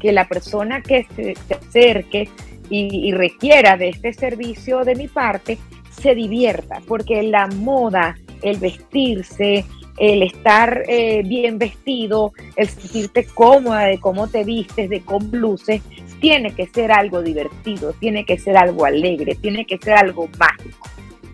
que 0.00 0.12
la 0.12 0.26
persona 0.26 0.80
que 0.82 1.06
se, 1.14 1.34
acerque 1.54 2.28
y, 2.70 3.08
y 3.08 3.12
requiera 3.12 3.76
de 3.76 3.90
este 3.90 4.12
servicio 4.14 4.84
de 4.84 4.94
mi 4.94 5.08
parte 5.08 5.58
se 5.90 6.14
divierta, 6.14 6.80
porque 6.86 7.22
la 7.22 7.46
moda, 7.48 8.16
el 8.42 8.58
vestirse, 8.58 9.64
el 9.98 10.22
estar 10.22 10.84
eh, 10.88 11.22
bien 11.24 11.58
vestido, 11.58 12.32
el 12.56 12.68
sentirte 12.68 13.24
cómoda 13.26 13.84
de 13.84 13.98
cómo 13.98 14.28
te 14.28 14.44
vistes, 14.44 14.88
de 14.88 15.02
cómo 15.02 15.28
luces, 15.32 15.82
tiene 16.20 16.54
que 16.54 16.66
ser 16.66 16.90
algo 16.90 17.22
divertido, 17.22 17.92
tiene 17.94 18.24
que 18.24 18.38
ser 18.38 18.56
algo 18.56 18.86
alegre, 18.86 19.34
tiene 19.34 19.66
que 19.66 19.78
ser 19.78 19.94
algo 19.94 20.28
mágico. 20.38 20.88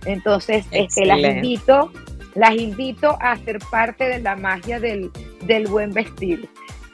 Entonces, 0.04 0.66
este, 0.72 1.06
las 1.06 1.18
invito, 1.18 1.92
las 2.34 2.56
invito 2.56 3.16
a 3.20 3.36
ser 3.38 3.58
parte 3.70 4.04
de 4.04 4.20
la 4.20 4.36
magia 4.36 4.80
del, 4.80 5.10
del 5.44 5.66
buen 5.68 5.92
vestir. 5.92 6.48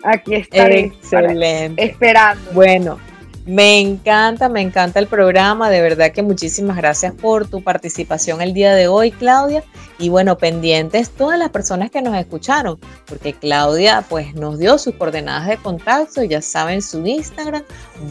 Aquí 0.05 0.35
estaré 0.35 0.93
esperando. 1.77 2.53
Bueno, 2.53 2.99
me 3.45 3.81
encanta, 3.81 4.49
me 4.49 4.61
encanta 4.61 5.01
el 5.01 5.09
programa, 5.09 5.69
de 5.69 5.83
verdad 5.83 6.13
que 6.13 6.23
muchísimas 6.23 6.77
gracias 6.77 7.13
por 7.15 7.49
tu 7.49 7.63
participación 7.63 8.41
el 8.41 8.55
día 8.55 8.75
de 8.75 8.87
hoy, 8.87 9.11
Claudia. 9.11 9.65
Y 9.99 10.09
bueno, 10.09 10.39
pendientes 10.39 11.11
todas 11.11 11.39
las 11.39 11.51
personas 11.51 11.91
que 11.91 12.03
nos 12.03 12.17
escucharon, 12.17 12.79
porque 13.07 13.33
Claudia 13.33 14.05
pues 14.09 14.35
nos 14.35 14.59
dio 14.59 14.79
sus 14.79 14.95
coordenadas 14.95 15.49
de 15.49 15.57
contacto, 15.57 16.23
ya 16.23 16.41
saben 16.41 16.83
su 16.83 17.05
Instagram, 17.05 17.63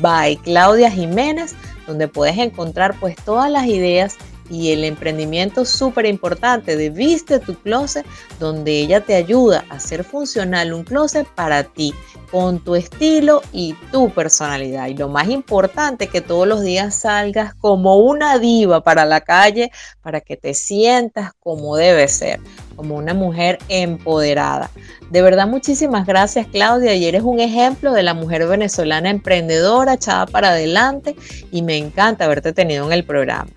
by 0.02 0.36
Claudia 0.38 0.92
Jiménez, 0.92 1.56
donde 1.88 2.08
puedes 2.08 2.38
encontrar 2.38 2.96
pues 3.00 3.16
todas 3.16 3.50
las 3.50 3.68
ideas 3.68 4.18
y 4.52 4.74
el 4.74 4.84
emprendimiento 4.84 5.64
súper 5.64 6.06
importante 6.06 6.76
de 6.76 6.90
Viste 6.90 7.40
tu 7.40 7.56
Closet, 7.56 8.06
donde 8.38 8.80
ella 8.80 9.00
te 9.00 9.16
ayuda 9.16 9.64
a 9.70 9.76
hacer 9.76 10.04
funcional 10.04 10.74
un 10.74 10.84
closet 10.84 11.26
para 11.26 11.64
ti, 11.64 11.94
con 12.30 12.60
tu 12.60 12.76
estilo 12.76 13.42
y 13.52 13.74
tu 13.92 14.10
personalidad. 14.10 14.88
Y 14.88 14.96
lo 14.96 15.10
más 15.10 15.30
importante, 15.30 16.08
que 16.08 16.22
todos 16.22 16.48
los 16.48 16.62
días 16.62 16.96
salgas 16.96 17.54
como 17.56 17.98
una 17.98 18.40
diva 18.40 18.82
para 18.82 19.06
la 19.06 19.22
calle, 19.22 19.72
para 20.02 20.22
que 20.22 20.38
te 20.38 20.54
sientas 20.54 21.32
como 21.40 21.76
debe 21.78 22.08
ser, 22.08 22.40
como 22.76 22.96
una 22.96 23.14
mujer 23.14 23.58
empoderada. 23.70 24.70
De 25.10 25.22
verdad, 25.22 25.48
muchísimas 25.48 26.06
gracias 26.06 26.48
Claudia 26.48 26.94
y 26.96 27.06
eres 27.06 27.24
un 27.24 27.40
ejemplo 27.40 27.94
de 27.94 28.04
la 28.04 28.14
mujer 28.14 28.48
venezolana 28.48 29.10
emprendedora, 29.10 29.94
echada 29.94 30.26
para 30.26 30.50
adelante 30.50 31.16
y 31.52 31.62
me 31.62 31.78
encanta 31.78 32.26
haberte 32.26 32.54
tenido 32.54 32.86
en 32.86 32.94
el 32.94 33.04
programa. 33.04 33.50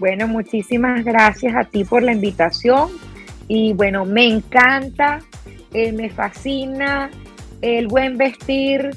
Bueno, 0.00 0.26
muchísimas 0.26 1.04
gracias 1.04 1.54
a 1.54 1.64
ti 1.64 1.84
por 1.84 2.02
la 2.02 2.12
invitación 2.12 2.88
y 3.48 3.74
bueno, 3.74 4.06
me 4.06 4.24
encanta, 4.24 5.18
eh, 5.74 5.92
me 5.92 6.08
fascina 6.08 7.10
el 7.60 7.86
buen 7.86 8.16
vestir, 8.16 8.88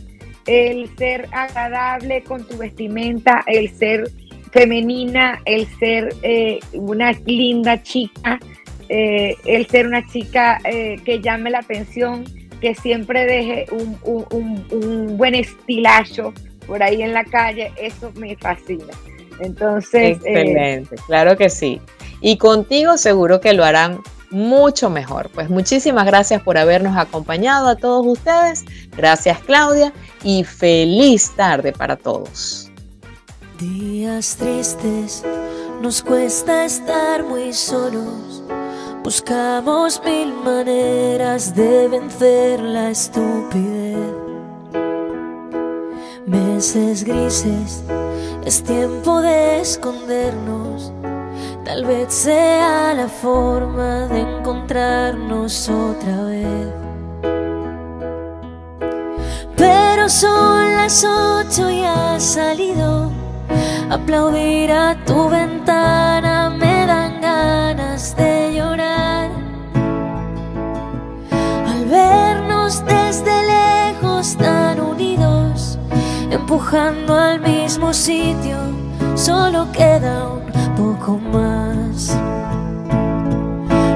el 0.47 0.89
ser 0.95 1.27
agradable 1.33 2.23
con 2.23 2.47
tu 2.47 2.57
vestimenta, 2.57 3.43
el 3.47 3.69
ser 3.71 4.09
femenina, 4.53 5.41
el 5.43 5.67
ser 5.77 6.15
eh, 6.21 6.61
una 6.71 7.11
linda 7.11 7.83
chica, 7.83 8.39
eh, 8.87 9.35
el 9.43 9.67
ser 9.67 9.87
una 9.87 10.07
chica 10.07 10.57
que 10.63 11.19
llame 11.21 11.49
la 11.49 11.59
atención, 11.59 12.23
que 12.61 12.75
siempre 12.75 13.25
deje 13.25 13.65
un, 13.73 13.97
un 14.71 15.17
buen 15.17 15.35
estilacho 15.35 16.33
por 16.65 16.81
ahí 16.81 17.01
en 17.01 17.11
la 17.11 17.25
calle, 17.25 17.73
eso 17.77 18.13
me 18.15 18.37
fascina. 18.37 18.93
Entonces. 19.39 19.93
Eh, 19.93 20.11
Excelente, 20.11 20.95
claro 21.07 21.37
que 21.37 21.49
sí. 21.49 21.81
Y 22.21 22.37
contigo 22.37 22.97
seguro 22.97 23.41
que 23.41 23.53
lo 23.53 23.63
harán 23.63 23.99
mucho 24.33 24.89
mejor. 24.89 25.29
Pues 25.29 25.49
muchísimas 25.49 26.05
gracias 26.05 26.41
por 26.41 26.57
habernos 26.57 26.97
acompañado 26.97 27.67
a 27.67 27.75
todos 27.75 28.05
ustedes. 28.05 28.65
Gracias 28.97 29.39
Claudia 29.39 29.93
y 30.23 30.43
feliz 30.43 31.31
tarde 31.35 31.71
para 31.71 31.95
todos. 31.95 32.69
Días 33.59 34.35
tristes, 34.37 35.23
nos 35.81 36.01
cuesta 36.01 36.65
estar 36.65 37.23
muy 37.23 37.53
solos. 37.53 38.43
Buscamos 39.03 40.01
mil 40.03 40.33
maneras 40.33 41.53
de 41.55 41.87
vencer 41.87 42.59
la 42.61 42.89
estupidez. 42.89 44.12
Grises, 46.53 47.83
es 48.45 48.63
tiempo 48.63 49.21
de 49.21 49.59
escondernos. 49.59 50.93
Tal 51.65 51.83
vez 51.83 52.13
sea 52.13 52.93
la 52.93 53.07
forma 53.07 54.07
de 54.07 54.19
encontrarnos 54.19 55.67
otra 55.67 56.25
vez. 56.25 56.67
Pero 59.57 60.07
son 60.07 60.75
las 60.75 61.03
ocho 61.03 61.71
y 61.71 61.81
has 61.81 62.21
salido. 62.21 63.11
Aplaudir 63.89 64.71
a 64.73 64.95
tu 65.05 65.29
ventana 65.29 66.51
empujando 76.53 77.15
al 77.15 77.39
mismo 77.39 77.91
sitio, 77.91 78.57
solo 79.15 79.71
queda 79.71 80.27
un 80.27 80.75
poco 80.75 81.17
más. 81.17 82.15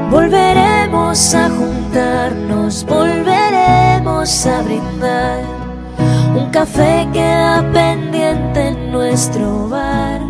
Volveremos 0.09 1.35
a 1.35 1.49
juntarnos, 1.51 2.83
volveremos 2.83 4.47
a 4.47 4.61
brindar. 4.63 5.43
Un 6.35 6.49
café 6.49 7.07
queda 7.13 7.63
pendiente 7.71 8.69
en 8.69 8.91
nuestro 8.91 9.69
bar. 9.69 10.21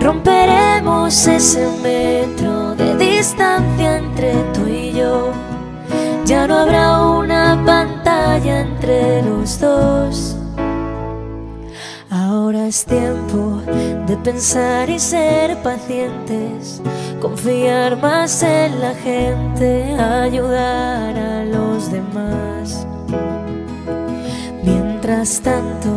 Romperemos 0.00 1.26
ese 1.26 1.68
metro 1.82 2.74
de 2.76 2.96
distancia 2.96 3.98
entre 3.98 4.32
tú 4.54 4.66
y 4.66 4.92
yo. 4.92 5.32
Ya 6.32 6.46
no 6.46 6.60
habrá 6.60 6.98
una 6.98 7.62
pantalla 7.62 8.60
entre 8.60 9.20
los 9.20 9.60
dos. 9.60 10.34
Ahora 12.08 12.68
es 12.68 12.86
tiempo 12.86 13.60
de 14.06 14.16
pensar 14.16 14.88
y 14.88 14.98
ser 14.98 15.62
pacientes, 15.62 16.80
confiar 17.20 18.00
más 18.00 18.42
en 18.42 18.80
la 18.80 18.94
gente, 18.94 19.94
ayudar 19.94 21.18
a 21.18 21.44
los 21.44 21.92
demás. 21.92 22.86
Mientras 24.64 25.38
tanto, 25.42 25.90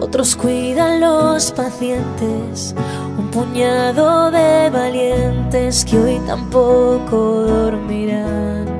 otros 0.00 0.34
cuidan 0.34 0.98
los 1.00 1.52
pacientes, 1.52 2.74
un 3.16 3.30
puñado 3.30 4.32
de 4.32 4.68
valientes 4.70 5.84
que 5.84 5.96
hoy 5.96 6.20
tampoco 6.26 7.42
dormirán. 7.42 8.79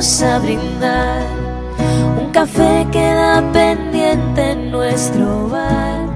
a 0.00 0.38
brindar. 0.38 1.26
Un 2.18 2.30
café 2.32 2.86
queda 2.90 3.42
pendiente 3.52 4.52
en 4.52 4.70
nuestro 4.70 5.46
bar. 5.48 6.06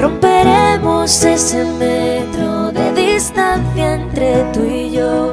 Romperemos 0.00 1.22
ese 1.22 1.64
metro 1.78 2.72
de 2.72 2.92
distancia 2.94 3.94
entre 3.94 4.42
tú 4.52 4.64
y 4.64 4.90
yo. 4.90 5.32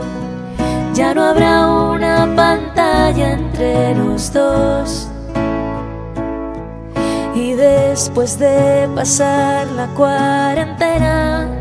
Ya 0.93 1.15
no 1.15 1.23
habrá 1.23 1.67
una 1.67 2.31
pantalla 2.35 3.31
entre 3.31 3.95
los 3.95 4.31
dos. 4.31 5.09
Y 7.33 7.53
después 7.53 8.37
de 8.37 8.87
pasar 8.93 9.65
la 9.71 9.87
cuarentena, 9.95 11.60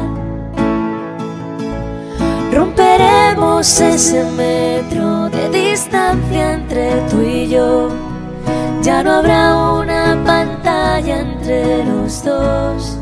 Ese 3.31 4.23
metro 4.35 5.29
de 5.29 5.49
distancia 5.49 6.53
entre 6.53 6.99
tú 7.09 7.21
y 7.21 7.47
yo. 7.47 7.89
Ya 8.81 9.01
no 9.01 9.11
habrá 9.13 9.55
una 9.55 10.21
pantalla 10.25 11.19
entre 11.19 11.85
los 11.85 12.23
dos. 12.23 13.00